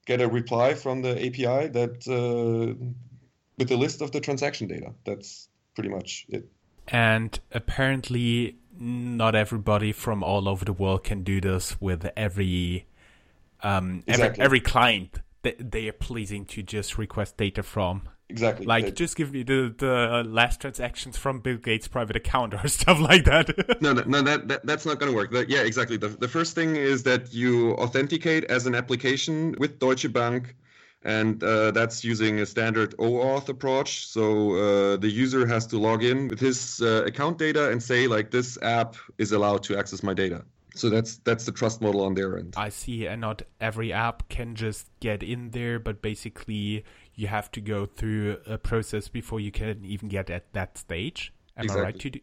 get 0.06 0.22
a 0.22 0.28
reply 0.28 0.76
from 0.76 1.02
the 1.02 1.18
API 1.18 1.70
that 1.70 2.08
uh, 2.08 2.76
with 3.58 3.72
a 3.72 3.76
list 3.76 4.02
of 4.02 4.12
the 4.12 4.20
transaction 4.20 4.68
data. 4.68 4.94
That's 5.06 5.50
pretty 5.74 5.90
much 5.90 6.28
it. 6.30 6.48
And 6.88 7.38
apparently, 7.52 8.58
not 8.80 9.34
everybody 9.34 9.92
from 9.92 10.24
all 10.24 10.48
over 10.48 10.64
the 10.64 10.72
world 10.72 11.04
can 11.04 11.24
do 11.24 11.42
this 11.42 11.82
with 11.82 12.08
every 12.16 12.86
um, 13.64 14.04
exactly. 14.06 14.44
every, 14.44 14.46
every 14.46 14.60
client 14.60 15.20
that 15.42 15.72
they 15.72 15.88
are 15.88 15.94
pleasing 15.94 16.46
to 16.46 16.62
just 16.62 17.00
request 17.00 17.38
data 17.38 17.64
from. 17.64 18.08
Exactly. 18.30 18.66
Like, 18.66 18.94
just 18.94 19.16
give 19.16 19.32
me 19.32 19.44
the 19.44 19.74
the 19.78 20.24
last 20.28 20.60
transactions 20.60 21.18
from 21.18 21.40
Bill 21.40 21.58
Gates' 21.58 21.88
private 21.88 22.18
account 22.18 22.54
or 22.54 22.68
stuff 22.80 23.00
like 23.00 23.24
that. 23.26 23.82
no, 23.82 23.94
no, 23.94 24.04
no, 24.04 24.22
that, 24.22 24.48
that 24.50 24.66
that's 24.66 24.86
not 24.86 25.00
going 25.00 25.12
to 25.12 25.16
work. 25.16 25.32
That, 25.32 25.50
yeah, 25.50 25.62
exactly. 25.62 25.96
The, 25.98 26.10
the 26.10 26.28
first 26.28 26.54
thing 26.54 26.76
is 26.76 27.04
that 27.04 27.34
you 27.34 27.72
authenticate 27.76 28.44
as 28.46 28.66
an 28.66 28.76
application 28.76 29.56
with 29.60 29.80
Deutsche 29.80 30.12
Bank, 30.12 30.56
and 31.04 31.42
uh, 31.42 31.72
that's 31.72 32.04
using 32.04 32.40
a 32.40 32.46
standard 32.46 32.98
OAuth 32.98 33.48
approach. 33.48 34.08
So 34.08 34.56
uh, 34.56 34.98
the 34.98 35.10
user 35.10 35.48
has 35.48 35.66
to 35.68 35.78
log 35.78 36.04
in 36.04 36.28
with 36.28 36.42
his 36.42 36.82
uh, 36.82 37.04
account 37.06 37.38
data 37.38 37.72
and 37.72 37.82
say 37.82 38.08
like, 38.08 38.32
this 38.32 38.58
app 38.62 38.98
is 39.18 39.32
allowed 39.32 39.64
to 39.64 39.78
access 39.78 40.04
my 40.04 40.14
data. 40.14 40.44
So 40.76 40.90
that's 40.90 41.18
that's 41.18 41.46
the 41.46 41.52
trust 41.52 41.82
model 41.82 42.02
on 42.02 42.14
their 42.14 42.38
end. 42.38 42.54
I 42.56 42.70
see, 42.70 43.08
and 43.08 43.22
not 43.22 43.42
every 43.60 43.92
app 43.92 44.30
can 44.30 44.54
just 44.54 44.88
get 45.00 45.24
in 45.24 45.50
there, 45.50 45.80
but 45.80 46.02
basically 46.04 46.84
you 47.18 47.28
have 47.28 47.52
to 47.52 47.60
go 47.60 47.86
through 47.86 48.38
a 48.46 48.58
process 48.58 49.10
before 49.10 49.42
you 49.42 49.52
can 49.52 49.84
even 49.84 50.08
get 50.08 50.30
at 50.30 50.54
that 50.54 50.78
stage. 50.78 51.34
Am 51.58 51.64
exactly. 51.64 51.82
I 51.82 51.86
right 51.86 52.00
to 52.00 52.10
do? 52.12 52.20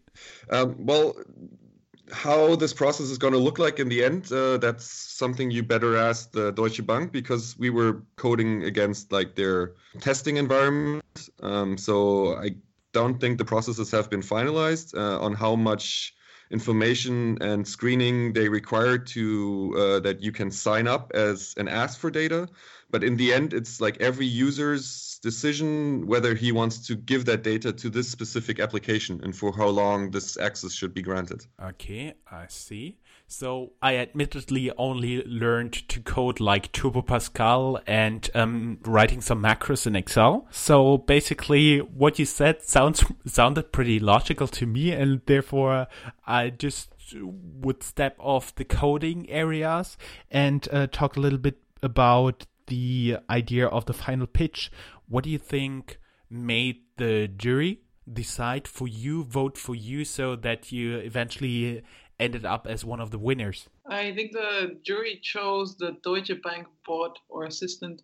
Um, 0.51 0.87
well, 0.87 1.17
how 2.13 2.55
this 2.55 2.73
process 2.73 3.11
is 3.11 3.19
going 3.19 3.33
to 3.33 3.39
look 3.39 3.59
like 3.59 3.81
in 3.81 3.89
the 3.89 4.05
end, 4.05 4.31
uh, 4.33 4.57
that's 4.59 4.85
something 4.85 5.51
you 5.51 5.65
better 5.65 5.97
ask 5.97 6.31
the 6.31 6.53
Deutsche 6.53 6.87
Bank 6.87 7.11
because 7.11 7.59
we 7.59 7.71
were 7.71 8.03
coding 8.17 8.65
against 8.65 9.11
like 9.11 9.35
their 9.35 9.73
testing 10.01 10.37
environment. 10.37 11.29
Um, 11.43 11.77
so 11.77 12.37
I 12.37 12.55
don't 12.93 13.21
think 13.21 13.39
the 13.39 13.45
processes 13.45 13.91
have 13.91 14.09
been 14.09 14.23
finalized 14.23 14.97
uh, 14.97 15.21
on 15.21 15.35
how 15.35 15.57
much 15.57 16.15
information 16.51 17.39
and 17.41 17.67
screening 17.67 18.33
they 18.33 18.49
require 18.49 18.99
to 18.99 19.75
uh, 19.77 20.01
that 20.01 20.23
you 20.23 20.33
can 20.33 20.51
sign 20.51 20.87
up 20.87 21.13
as 21.15 21.55
and 21.57 21.69
ask 21.69 21.99
for 21.99 22.11
data. 22.11 22.49
But 22.91 23.03
in 23.03 23.17
the 23.17 23.33
end 23.33 23.53
it's 23.53 23.81
like 23.81 24.01
every 24.01 24.27
user's 24.27 25.19
decision 25.23 26.07
whether 26.07 26.35
he 26.35 26.53
wants 26.53 26.87
to 26.87 26.95
give 26.95 27.25
that 27.25 27.43
data 27.43 27.73
to 27.73 27.89
this 27.91 28.09
specific 28.09 28.61
application 28.61 29.21
and 29.25 29.35
for 29.35 29.53
how 29.57 29.69
long 29.69 30.11
this 30.11 30.37
access 30.37 30.73
should 30.73 30.95
be 30.95 31.03
granted. 31.03 31.45
Okay 31.63 32.15
i 32.31 32.47
see 32.49 32.99
so 33.27 33.73
I 33.83 33.97
admittedly 33.97 34.71
only 34.77 35.23
learned 35.25 35.73
to 35.89 36.01
code 36.01 36.41
like 36.41 36.73
Turbo 36.73 37.03
Pascal 37.03 37.81
and 37.87 38.29
um, 38.35 38.79
writing 38.83 39.21
some 39.21 39.43
macros 39.43 39.87
in 39.87 39.97
Excel. 39.97 40.47
So 40.51 40.99
basically, 40.99 41.79
what 41.79 42.19
you 42.19 42.27
said 42.27 42.63
sounds 42.63 43.05
sounded 43.27 43.73
pretty 43.73 43.99
logical 43.99 44.47
to 44.49 44.67
me, 44.67 44.93
and 44.93 45.21
therefore 45.27 45.87
I 46.27 46.51
just 46.51 46.91
would 47.15 47.83
step 47.83 48.17
off 48.19 48.55
the 48.55 48.65
coding 48.65 49.29
areas 49.31 49.97
and 50.31 50.67
uh, 50.73 50.87
talk 50.87 51.17
a 51.17 51.21
little 51.21 51.39
bit 51.39 51.59
about 51.83 52.47
the 52.67 53.19
idea 53.29 53.67
of 53.67 53.85
the 53.87 53.93
final 53.93 54.27
pitch. 54.27 54.71
What 55.09 55.25
do 55.25 55.31
you 55.31 55.39
think 55.39 55.99
made 56.31 56.81
the 56.97 57.29
jury 57.29 57.81
decide 58.11 58.69
for 58.69 58.87
you, 58.87 59.25
vote 59.25 59.57
for 59.57 59.75
you, 59.75 60.05
so 60.05 60.37
that 60.37 60.73
you 60.73 60.97
eventually 60.97 61.83
ended 62.19 62.45
up 62.45 62.67
as 62.67 62.85
one 62.85 63.01
of 63.01 63.11
the 63.11 63.19
winners? 63.19 63.69
I 63.87 64.13
think 64.15 64.33
the 64.33 64.79
jury 64.83 65.21
chose 65.23 65.77
the 65.77 65.97
Deutsche 66.03 66.43
Bank 66.43 66.67
bot 66.87 67.19
or 67.29 67.45
assistant 67.45 68.03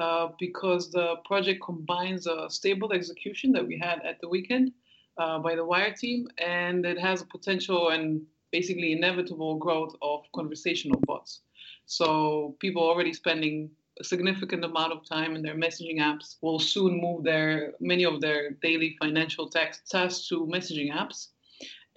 uh, 0.00 0.28
because 0.38 0.90
the 0.90 1.16
project 1.24 1.62
combines 1.64 2.26
a 2.26 2.48
stable 2.48 2.92
execution 2.92 3.52
that 3.52 3.66
we 3.66 3.78
had 3.78 4.00
at 4.02 4.20
the 4.20 4.28
weekend 4.28 4.72
uh, 5.18 5.38
by 5.38 5.54
the 5.54 5.64
Wire 5.64 5.92
team, 5.92 6.26
and 6.38 6.86
it 6.86 6.98
has 6.98 7.20
a 7.20 7.26
potential 7.26 7.90
and 7.90 8.22
basically 8.50 8.92
inevitable 8.92 9.56
growth 9.56 9.94
of 10.02 10.20
conversational 10.34 11.00
bots. 11.06 11.40
So 11.86 12.56
people 12.60 12.82
already 12.82 13.12
spending 13.12 13.70
a 14.00 14.04
significant 14.04 14.64
amount 14.64 14.92
of 14.92 15.04
time 15.04 15.36
in 15.36 15.42
their 15.42 15.54
messaging 15.54 15.98
apps 15.98 16.36
will 16.40 16.58
soon 16.58 17.00
move 17.00 17.22
their 17.22 17.74
many 17.80 18.04
of 18.04 18.20
their 18.20 18.52
daily 18.62 18.96
financial 19.00 19.48
tasks 19.48 20.28
to 20.28 20.46
messaging 20.46 20.90
apps 20.92 21.28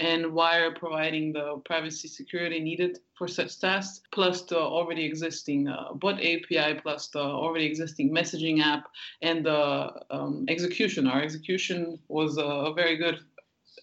and 0.03 0.33
Wire 0.33 0.71
providing 0.71 1.31
the 1.31 1.61
privacy 1.65 2.07
security 2.07 2.59
needed 2.59 2.99
for 3.15 3.27
such 3.27 3.59
tasks, 3.59 4.01
plus 4.11 4.41
the 4.41 4.59
already 4.59 5.05
existing 5.05 5.67
uh, 5.69 5.93
bot 5.93 6.19
API, 6.19 6.79
plus 6.81 7.07
the 7.07 7.21
already 7.21 7.65
existing 7.65 8.13
messaging 8.13 8.61
app, 8.61 8.89
and 9.21 9.45
the 9.45 9.93
um, 10.11 10.45
execution. 10.49 11.07
Our 11.07 11.21
execution 11.21 11.99
was 12.09 12.37
uh, 12.37 12.73
very 12.73 12.97
good 12.97 13.19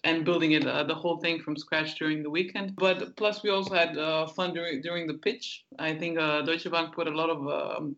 and 0.03 0.25
building 0.25 0.53
it 0.53 0.65
uh, 0.65 0.83
the 0.83 0.95
whole 0.95 1.17
thing 1.17 1.39
from 1.39 1.55
scratch 1.55 1.97
during 1.97 2.23
the 2.23 2.29
weekend. 2.29 2.75
But 2.75 3.15
plus, 3.15 3.43
we 3.43 3.49
also 3.49 3.73
had 3.73 3.97
uh, 3.97 4.27
fun 4.27 4.53
during 4.53 4.81
during 4.81 5.07
the 5.07 5.15
pitch. 5.15 5.65
I 5.79 5.95
think 5.95 6.19
uh, 6.19 6.41
Deutsche 6.43 6.69
Bank 6.69 6.93
put 6.93 7.07
a 7.07 7.15
lot 7.21 7.29
of 7.29 7.39
um, 7.47 7.95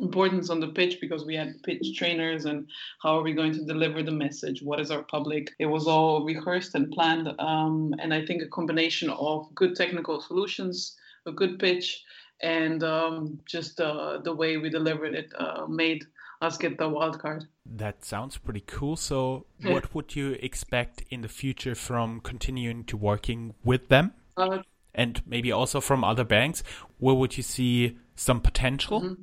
importance 0.00 0.48
on 0.50 0.60
the 0.60 0.68
pitch 0.68 0.98
because 1.00 1.24
we 1.24 1.34
had 1.34 1.62
pitch 1.62 1.96
trainers 1.96 2.44
and 2.46 2.66
how 3.02 3.18
are 3.18 3.22
we 3.22 3.32
going 3.32 3.52
to 3.52 3.64
deliver 3.64 4.02
the 4.02 4.12
message? 4.12 4.62
What 4.62 4.80
is 4.80 4.90
our 4.90 5.02
public? 5.02 5.50
It 5.58 5.66
was 5.66 5.86
all 5.86 6.24
rehearsed 6.24 6.74
and 6.74 6.90
planned 6.90 7.28
um, 7.38 7.94
and 8.00 8.12
i 8.14 8.24
think 8.24 8.42
a 8.42 8.48
combination 8.48 9.10
of 9.10 9.52
good 9.54 9.76
technical 9.76 10.20
solutions 10.20 10.96
a 11.26 11.32
good 11.32 11.58
pitch 11.58 12.02
and 12.40 12.82
um, 12.82 13.38
just 13.46 13.80
uh, 13.80 14.18
the 14.24 14.34
way 14.34 14.56
we 14.56 14.68
delivered 14.68 15.14
it 15.14 15.32
uh, 15.38 15.66
made 15.68 16.04
us 16.40 16.58
get 16.58 16.76
the 16.76 16.88
wild 16.88 17.20
card. 17.20 17.46
That 17.64 18.04
sounds 18.04 18.36
pretty 18.36 18.64
cool. 18.66 18.96
So 18.96 19.46
what 19.62 19.94
would 19.94 20.16
you 20.16 20.36
expect 20.40 21.04
in 21.08 21.20
the 21.20 21.28
future 21.28 21.76
from 21.76 22.20
continuing 22.20 22.82
to 22.84 22.96
working 22.96 23.54
with 23.62 23.88
them? 23.88 24.14
Uh, 24.36 24.58
and 24.92 25.22
maybe 25.24 25.52
also 25.52 25.80
from 25.80 26.04
other 26.04 26.24
banks 26.24 26.62
where 26.98 27.14
would 27.14 27.36
you 27.36 27.42
see 27.42 27.96
some 28.16 28.40
potential? 28.40 29.00
Mm-hmm. 29.00 29.22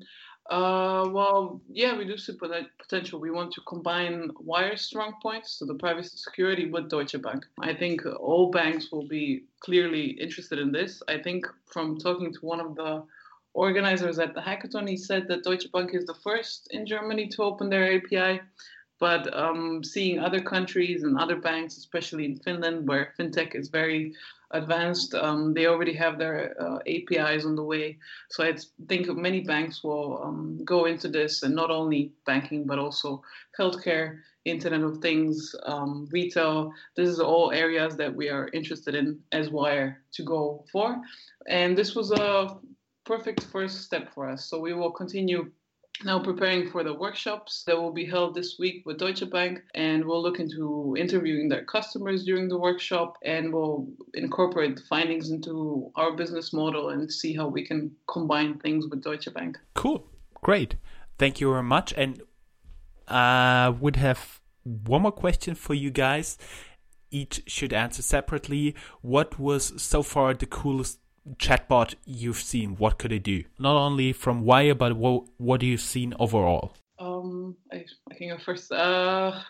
Uh, 0.50 1.08
well, 1.12 1.62
yeah, 1.72 1.96
we 1.96 2.06
do 2.06 2.18
see 2.18 2.34
potential. 2.34 3.20
We 3.20 3.30
want 3.30 3.52
to 3.54 3.62
combine 3.62 4.32
wire 4.40 4.78
strong 4.78 5.14
points, 5.22 5.52
so 5.52 5.66
the 5.66 5.76
privacy 5.76 6.18
security, 6.18 6.66
with 6.68 6.90
Deutsche 6.90 7.22
Bank. 7.22 7.46
I 7.60 7.74
think 7.74 8.02
all 8.20 8.50
banks 8.50 8.92
will 8.92 9.08
be 9.08 9.44
clearly 9.60 10.06
interested 10.20 10.58
in 10.58 10.72
this. 10.72 11.04
I 11.08 11.20
think 11.20 11.46
from 11.68 12.00
talking 12.00 12.34
to 12.34 12.40
one 12.42 12.60
of 12.60 12.76
the 12.76 13.04
organizers 13.54 14.18
at 14.18 14.34
the 14.34 14.42
hackathon, 14.42 14.90
he 14.90 14.98
said 14.98 15.28
that 15.28 15.44
Deutsche 15.44 15.72
Bank 15.72 15.92
is 15.94 16.06
the 16.06 16.16
first 16.16 16.68
in 16.72 16.88
Germany 16.88 17.28
to 17.28 17.44
open 17.44 17.70
their 17.70 17.98
API. 17.98 18.42
But 19.00 19.32
um, 19.38 19.84
seeing 19.84 20.20
other 20.20 20.42
countries 20.42 21.04
and 21.04 21.18
other 21.18 21.38
banks, 21.38 21.78
especially 21.78 22.26
in 22.26 22.38
Finland, 22.38 22.88
where 22.88 23.14
fintech 23.18 23.54
is 23.54 23.70
very 23.70 24.14
advanced. 24.52 25.14
Um, 25.14 25.54
they 25.54 25.68
already 25.68 25.94
have 25.94 26.18
their 26.18 26.56
uh, 26.60 26.80
APIs 26.88 27.46
on 27.46 27.56
the 27.56 27.64
way. 27.64 27.98
So 28.30 28.44
I 28.44 28.56
think 28.88 29.08
many 29.16 29.42
banks 29.42 29.84
will 29.84 30.22
um, 30.24 30.60
go 30.66 30.86
into 30.86 31.08
this, 31.08 31.44
and 31.44 31.56
not 31.56 31.72
only 31.72 32.14
banking, 32.26 32.66
but 32.66 32.80
also 32.80 33.22
healthcare, 33.60 34.20
Internet 34.46 34.82
of 34.82 34.98
Things, 35.00 35.56
um, 35.64 36.08
retail. 36.12 36.72
This 36.96 37.10
is 37.10 37.20
all 37.20 37.52
areas 37.52 37.98
that 37.98 38.14
we 38.14 38.30
are 38.30 38.50
interested 38.54 38.96
in 38.96 39.20
as 39.32 39.50
Wire 39.50 40.02
to 40.14 40.24
go 40.24 40.66
for. 40.72 41.00
And 41.48 41.78
this 41.78 41.96
was 41.96 42.12
a 42.12 42.58
perfect 43.06 43.44
first 43.44 43.82
step 43.82 44.14
for 44.14 44.30
us. 44.30 44.46
So 44.46 44.60
we 44.60 44.74
will 44.74 44.92
continue 44.92 45.52
now 46.04 46.20
preparing 46.20 46.70
for 46.70 46.84
the 46.84 46.94
workshops 46.94 47.64
that 47.68 47.76
will 47.76 47.92
be 47.92 48.06
held 48.06 48.34
this 48.34 48.58
week 48.58 48.84
with 48.86 48.98
Deutsche 48.98 49.30
Bank 49.30 49.62
and 49.76 50.06
we'll 50.06 50.22
look 50.22 50.40
into 50.40 50.96
interviewing 50.98 51.50
their 51.50 51.66
customers 51.66 52.24
during 52.24 52.48
the 52.48 52.58
workshop 52.58 53.18
and 53.24 53.54
we'll 53.54 53.88
incorporate 54.14 54.78
the 54.78 54.82
findings 54.84 55.30
into 55.30 55.92
our 55.96 56.14
business 56.14 56.54
model 56.54 56.90
and 56.90 57.12
see 57.12 57.34
how 57.34 57.48
we 57.48 57.66
can 57.66 57.92
combine 58.08 58.58
things 58.60 58.88
with 58.88 59.04
Deutsche 59.04 59.34
Bank. 59.34 59.58
Cool. 59.74 60.06
Great. 60.42 60.76
Thank 61.18 61.42
you 61.42 61.52
very 61.52 61.64
much 61.64 61.94
and 61.98 62.22
I 63.08 63.70
would 63.70 63.98
have 63.98 64.40
one 64.64 65.02
more 65.02 65.12
question 65.12 65.56
for 65.56 65.74
you 65.74 65.92
guys. 65.92 66.38
Each 67.12 67.42
should 67.48 67.74
answer 67.74 68.04
separately. 68.04 68.76
What 69.02 69.40
was 69.40 69.82
so 69.82 70.04
far 70.04 70.34
the 70.34 70.46
coolest 70.46 71.00
chatbot 71.38 71.96
you've 72.06 72.38
seen? 72.38 72.76
What 72.78 72.98
could 72.98 73.12
it 73.12 73.24
do? 73.24 73.44
Not 73.58 73.76
only 73.76 74.14
from 74.14 74.42
Wire, 74.44 74.76
but 74.76 74.96
what 74.96 75.26
what 75.38 75.62
have 75.62 75.70
you 75.70 75.78
seen 75.78 76.14
overall? 76.20 76.74
Um, 77.00 77.56
I, 77.72 77.86
I 78.12 78.16
can 78.16 78.30
go 78.30 78.38
first. 78.38 78.72
Uh, 78.72 79.42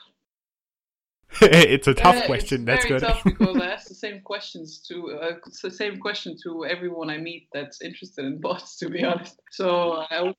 it's 1.42 1.88
a 1.88 1.94
tough 1.94 2.26
question. 2.26 2.66
That's 2.66 2.86
very 2.86 3.00
good. 3.00 3.08
tough 3.08 3.24
because 3.24 3.56
I 3.58 3.66
ask 3.74 3.88
the 3.88 3.94
same 3.94 4.22
questions 4.22 4.80
to 4.88 5.12
uh, 5.12 5.32
the 5.62 5.70
same 5.70 6.00
question 6.00 6.36
to 6.44 6.66
everyone 6.66 7.10
I 7.12 7.18
meet 7.18 7.48
that's 7.54 7.82
interested 7.82 8.26
in 8.26 8.42
bots. 8.42 8.78
To 8.80 8.90
be 8.90 9.04
honest, 9.04 9.40
so 9.52 10.06
I. 10.10 10.34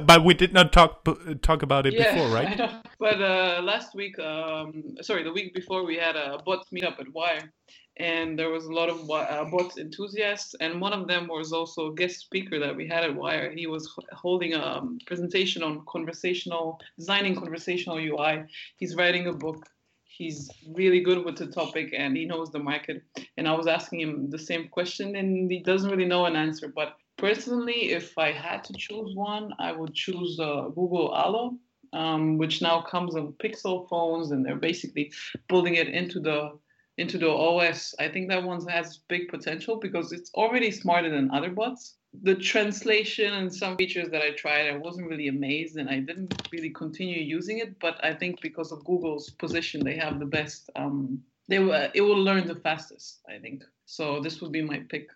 but 0.00 0.24
we 0.24 0.34
did 0.34 0.52
not 0.52 0.72
talk 0.72 1.06
talk 1.42 1.62
about 1.62 1.86
it 1.86 1.94
yeah, 1.94 2.14
before, 2.14 2.28
right? 2.28 2.70
But 2.98 3.22
uh, 3.22 3.62
last 3.62 3.94
week, 3.94 4.18
um, 4.18 4.96
sorry, 5.00 5.22
the 5.22 5.32
week 5.32 5.54
before, 5.54 5.86
we 5.86 5.96
had 5.96 6.16
a 6.16 6.38
bots 6.44 6.68
meetup 6.74 7.00
at 7.00 7.12
Wire, 7.14 7.52
and 7.96 8.38
there 8.38 8.50
was 8.50 8.64
a 8.64 8.72
lot 8.72 8.88
of 8.88 9.10
uh, 9.10 9.44
enthusiasts 9.78 10.54
and 10.60 10.80
one 10.80 10.92
of 10.92 11.06
them 11.06 11.28
was 11.28 11.52
also 11.52 11.90
a 11.90 11.94
guest 11.94 12.20
speaker 12.20 12.58
that 12.58 12.74
we 12.74 12.86
had 12.86 13.04
at 13.04 13.14
wire. 13.14 13.50
He 13.50 13.66
was 13.66 13.94
holding 14.12 14.54
a 14.54 14.62
um, 14.62 14.98
presentation 15.06 15.62
on 15.62 15.84
conversational 15.86 16.80
designing 16.98 17.34
conversational 17.34 17.98
ui 17.98 18.44
he's 18.76 18.96
writing 18.96 19.26
a 19.26 19.32
book. 19.32 19.66
He's 20.04 20.50
really 20.74 21.00
good 21.00 21.24
with 21.24 21.36
the 21.36 21.46
topic 21.46 21.94
and 21.96 22.16
he 22.16 22.26
knows 22.26 22.50
the 22.50 22.58
market. 22.58 23.02
And 23.36 23.48
i 23.48 23.52
was 23.52 23.66
asking 23.66 24.00
him 24.00 24.30
the 24.30 24.38
same 24.38 24.68
question 24.68 25.16
and 25.16 25.50
he 25.50 25.60
doesn't 25.60 25.90
really 25.90 26.06
know 26.06 26.26
an 26.26 26.36
answer. 26.36 26.68
But 26.68 26.96
personally 27.20 27.92
if 27.92 28.16
i 28.16 28.32
had 28.32 28.64
to 28.64 28.72
choose 28.78 29.14
one 29.14 29.52
i 29.58 29.70
would 29.70 29.92
choose 29.92 30.40
uh, 30.40 30.62
google 30.68 31.14
allo 31.14 31.54
um, 31.92 32.38
which 32.38 32.62
now 32.62 32.80
comes 32.80 33.14
on 33.14 33.34
pixel 33.44 33.88
phones 33.88 34.30
and 34.30 34.44
they're 34.44 34.56
basically 34.70 35.12
building 35.48 35.74
it 35.74 35.88
into 35.88 36.20
the 36.20 36.52
into 37.00 37.16
the 37.16 37.30
OS, 37.30 37.94
I 37.98 38.08
think 38.08 38.28
that 38.28 38.44
one 38.44 38.64
has 38.68 38.98
big 39.08 39.28
potential 39.28 39.76
because 39.76 40.12
it's 40.12 40.30
already 40.34 40.70
smarter 40.70 41.08
than 41.08 41.30
other 41.30 41.50
bots. 41.50 41.96
The 42.22 42.34
translation 42.34 43.32
and 43.32 43.52
some 43.52 43.76
features 43.76 44.10
that 44.10 44.20
I 44.20 44.32
tried, 44.32 44.68
I 44.68 44.76
wasn't 44.76 45.08
really 45.08 45.28
amazed 45.28 45.76
and 45.76 45.88
I 45.88 46.00
didn't 46.00 46.34
really 46.52 46.70
continue 46.70 47.20
using 47.22 47.58
it. 47.58 47.78
But 47.80 48.04
I 48.04 48.12
think 48.12 48.42
because 48.42 48.70
of 48.70 48.84
Google's 48.84 49.30
position, 49.30 49.82
they 49.82 49.96
have 49.96 50.18
the 50.18 50.26
best. 50.26 50.68
Um, 50.76 51.22
they 51.48 51.58
will, 51.58 51.88
it 51.94 52.02
will 52.02 52.22
learn 52.22 52.46
the 52.46 52.54
fastest, 52.54 53.20
I 53.28 53.38
think. 53.38 53.64
So 53.86 54.20
this 54.20 54.40
would 54.40 54.52
be 54.52 54.62
my 54.62 54.80
pick. 54.80 55.08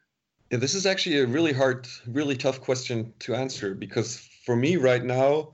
Yeah, 0.50 0.58
this 0.58 0.74
is 0.74 0.86
actually 0.86 1.18
a 1.18 1.26
really 1.26 1.52
hard, 1.52 1.86
really 2.06 2.36
tough 2.36 2.60
question 2.60 3.12
to 3.20 3.34
answer 3.34 3.74
because 3.74 4.26
for 4.46 4.56
me 4.56 4.76
right 4.76 5.04
now, 5.04 5.52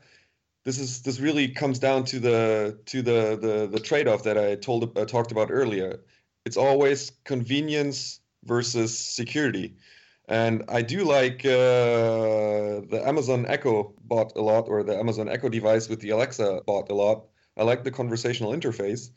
this 0.64 0.78
is 0.78 1.02
this 1.02 1.20
really 1.20 1.48
comes 1.48 1.78
down 1.78 2.04
to 2.04 2.20
the 2.20 2.78
to 2.86 3.00
the 3.02 3.38
the, 3.40 3.66
the 3.66 3.80
trade-off 3.80 4.22
that 4.24 4.36
I 4.36 4.56
told 4.56 4.96
uh, 4.96 5.06
talked 5.06 5.32
about 5.32 5.48
earlier 5.50 6.00
it's 6.44 6.56
always 6.56 7.12
convenience 7.24 8.20
versus 8.44 8.96
security. 8.96 9.76
And 10.28 10.64
I 10.68 10.82
do 10.82 11.04
like 11.04 11.44
uh, 11.44 12.86
the 12.92 13.02
Amazon 13.04 13.46
Echo 13.48 13.94
bot 14.04 14.32
a 14.36 14.40
lot, 14.40 14.68
or 14.68 14.82
the 14.82 14.96
Amazon 14.96 15.28
Echo 15.28 15.48
device 15.48 15.88
with 15.88 16.00
the 16.00 16.10
Alexa 16.10 16.62
bot 16.66 16.88
a 16.90 16.94
lot. 16.94 17.26
I 17.56 17.64
like 17.64 17.82
the 17.82 17.90
conversational 17.90 18.52
interface, 18.52 19.10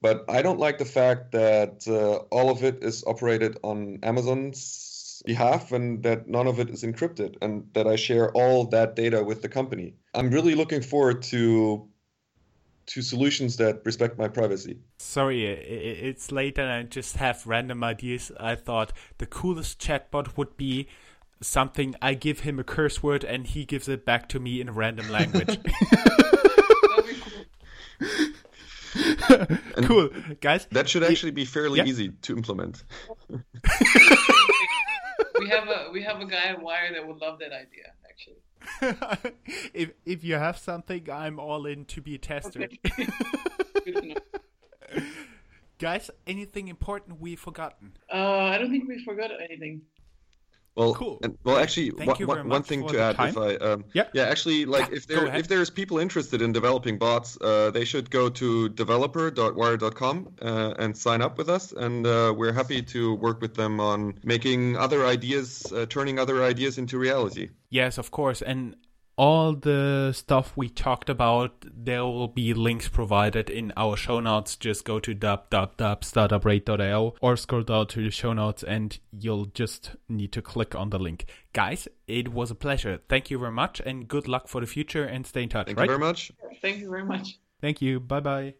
but 0.00 0.24
I 0.28 0.40
don't 0.40 0.58
like 0.58 0.78
the 0.78 0.86
fact 0.86 1.32
that 1.32 1.86
uh, 1.86 2.24
all 2.34 2.50
of 2.50 2.64
it 2.64 2.82
is 2.82 3.04
operated 3.06 3.58
on 3.62 3.98
Amazon's 4.02 5.22
behalf 5.26 5.72
and 5.72 6.02
that 6.02 6.28
none 6.28 6.46
of 6.46 6.58
it 6.58 6.70
is 6.70 6.82
encrypted 6.82 7.36
and 7.42 7.68
that 7.74 7.86
I 7.86 7.96
share 7.96 8.30
all 8.32 8.64
that 8.66 8.96
data 8.96 9.22
with 9.22 9.42
the 9.42 9.48
company. 9.48 9.94
I'm 10.14 10.30
really 10.30 10.54
looking 10.54 10.82
forward 10.82 11.22
to 11.24 11.88
to 12.86 13.02
solutions 13.02 13.56
that 13.56 13.82
respect 13.84 14.18
my 14.18 14.28
privacy. 14.28 14.78
Sorry, 14.98 15.44
it's 15.44 16.30
late 16.30 16.58
and 16.58 16.70
I 16.70 16.82
just 16.84 17.16
have 17.16 17.46
random 17.46 17.82
ideas. 17.82 18.30
I 18.38 18.54
thought 18.54 18.92
the 19.18 19.26
coolest 19.26 19.80
chatbot 19.80 20.36
would 20.36 20.56
be 20.56 20.88
something 21.40 21.94
I 22.00 22.14
give 22.14 22.40
him 22.40 22.58
a 22.58 22.64
curse 22.64 23.02
word 23.02 23.24
and 23.24 23.46
he 23.46 23.64
gives 23.64 23.88
it 23.88 24.04
back 24.04 24.28
to 24.30 24.40
me 24.40 24.60
in 24.60 24.68
a 24.68 24.72
random 24.72 25.10
language. 25.10 25.58
cool, 29.84 30.10
guys. 30.40 30.66
That 30.72 30.88
should 30.88 31.04
actually 31.04 31.32
be 31.32 31.44
fairly 31.44 31.78
yeah. 31.78 31.84
easy 31.84 32.10
to 32.22 32.36
implement. 32.36 32.84
we 33.28 33.38
have 35.48 35.68
a 35.68 35.90
we 35.92 36.02
have 36.02 36.20
a 36.20 36.26
guy 36.26 36.46
at 36.46 36.62
Wire 36.62 36.92
that 36.92 37.06
would 37.06 37.18
love 37.18 37.38
that 37.40 37.52
idea. 37.52 37.92
if 39.74 39.92
if 40.04 40.24
you 40.24 40.34
have 40.34 40.58
something, 40.58 41.08
I'm 41.10 41.38
all 41.38 41.66
in 41.66 41.84
to 41.86 42.00
be 42.00 42.18
tested. 42.18 42.78
Guys, 45.78 46.10
anything 46.26 46.68
important 46.68 47.20
we've 47.20 47.38
forgotten? 47.38 47.92
Uh, 48.12 48.44
I 48.44 48.58
don't 48.58 48.70
think 48.70 48.88
we 48.88 49.04
forgot 49.04 49.30
anything. 49.42 49.82
Well, 50.76 50.94
Cool. 50.94 51.18
And, 51.22 51.38
well, 51.42 51.56
actually, 51.56 51.90
one, 51.90 52.26
one, 52.26 52.48
one 52.48 52.62
thing 52.62 52.86
to 52.88 53.00
add, 53.00 53.16
if. 53.18 53.38
I, 53.38 53.54
um, 53.56 53.84
Yeah. 53.94 54.04
yeah, 54.12 54.24
actually, 54.24 54.66
like 54.66 54.90
Yeah, 54.90 54.96
if 54.96 55.06
there 55.06 55.26
if 55.34 55.48
there's 55.48 55.70
people 55.70 55.98
interested 55.98 56.42
in 56.42 56.52
developing 56.52 56.98
bots, 56.98 57.38
uh, 57.40 57.70
they 57.70 57.84
should 57.84 58.10
go 58.10 58.28
to 58.28 58.68
developer.wire.com 58.68 60.28
uh, 60.42 60.74
and 60.78 60.96
sign 60.96 61.22
up 61.22 61.38
with 61.38 61.48
us, 61.48 61.72
and 61.72 62.06
uh, 62.06 62.34
we're 62.36 62.52
happy 62.52 62.82
to 62.82 63.14
work 63.14 63.40
with 63.40 63.54
them 63.54 63.80
on 63.80 64.18
making 64.22 64.76
other 64.76 65.06
ideas, 65.06 65.72
uh, 65.72 65.86
turning 65.86 66.18
other 66.18 66.44
ideas 66.44 66.76
into 66.76 66.98
reality. 66.98 67.48
Yes, 67.70 67.96
of 67.96 68.10
course. 68.10 68.42
And 68.42 68.76
all 69.16 69.54
the 69.54 70.12
stuff 70.12 70.52
we 70.56 70.68
talked 70.68 71.08
about, 71.08 71.64
there 71.64 72.04
will 72.04 72.28
be 72.28 72.52
links 72.52 72.88
provided 72.88 73.48
in 73.48 73.72
our 73.76 73.96
show 73.96 74.18
notes. 74.20 74.56
Just 74.56 74.84
go 74.84 75.00
to 75.00 75.14
www.startuprad.io 75.14 77.14
or 77.20 77.36
scroll 77.36 77.62
down 77.62 77.86
to 77.88 78.04
the 78.04 78.10
show 78.10 78.34
notes 78.34 78.62
and 78.62 78.98
you'll 79.18 79.46
just 79.46 79.96
need 80.08 80.32
to 80.32 80.42
click 80.42 80.74
on 80.74 80.90
the 80.90 80.98
link. 80.98 81.24
Guys, 81.54 81.88
it 82.06 82.32
was 82.32 82.50
a 82.50 82.54
pleasure. 82.54 83.00
Thank 83.08 83.30
you 83.30 83.38
very 83.38 83.52
much 83.52 83.80
and 83.80 84.06
good 84.06 84.28
luck 84.28 84.48
for 84.48 84.60
the 84.60 84.66
future 84.66 85.04
and 85.04 85.26
stay 85.26 85.44
in 85.44 85.48
touch, 85.48 85.66
Thank 85.66 85.78
right? 85.78 85.84
you 85.84 85.96
very 85.96 86.00
much. 86.00 86.30
Thank 86.60 86.78
you 86.78 86.90
very 86.90 87.04
much. 87.04 87.38
Thank 87.62 87.80
you. 87.80 88.00
Bye 88.00 88.20
bye. 88.20 88.56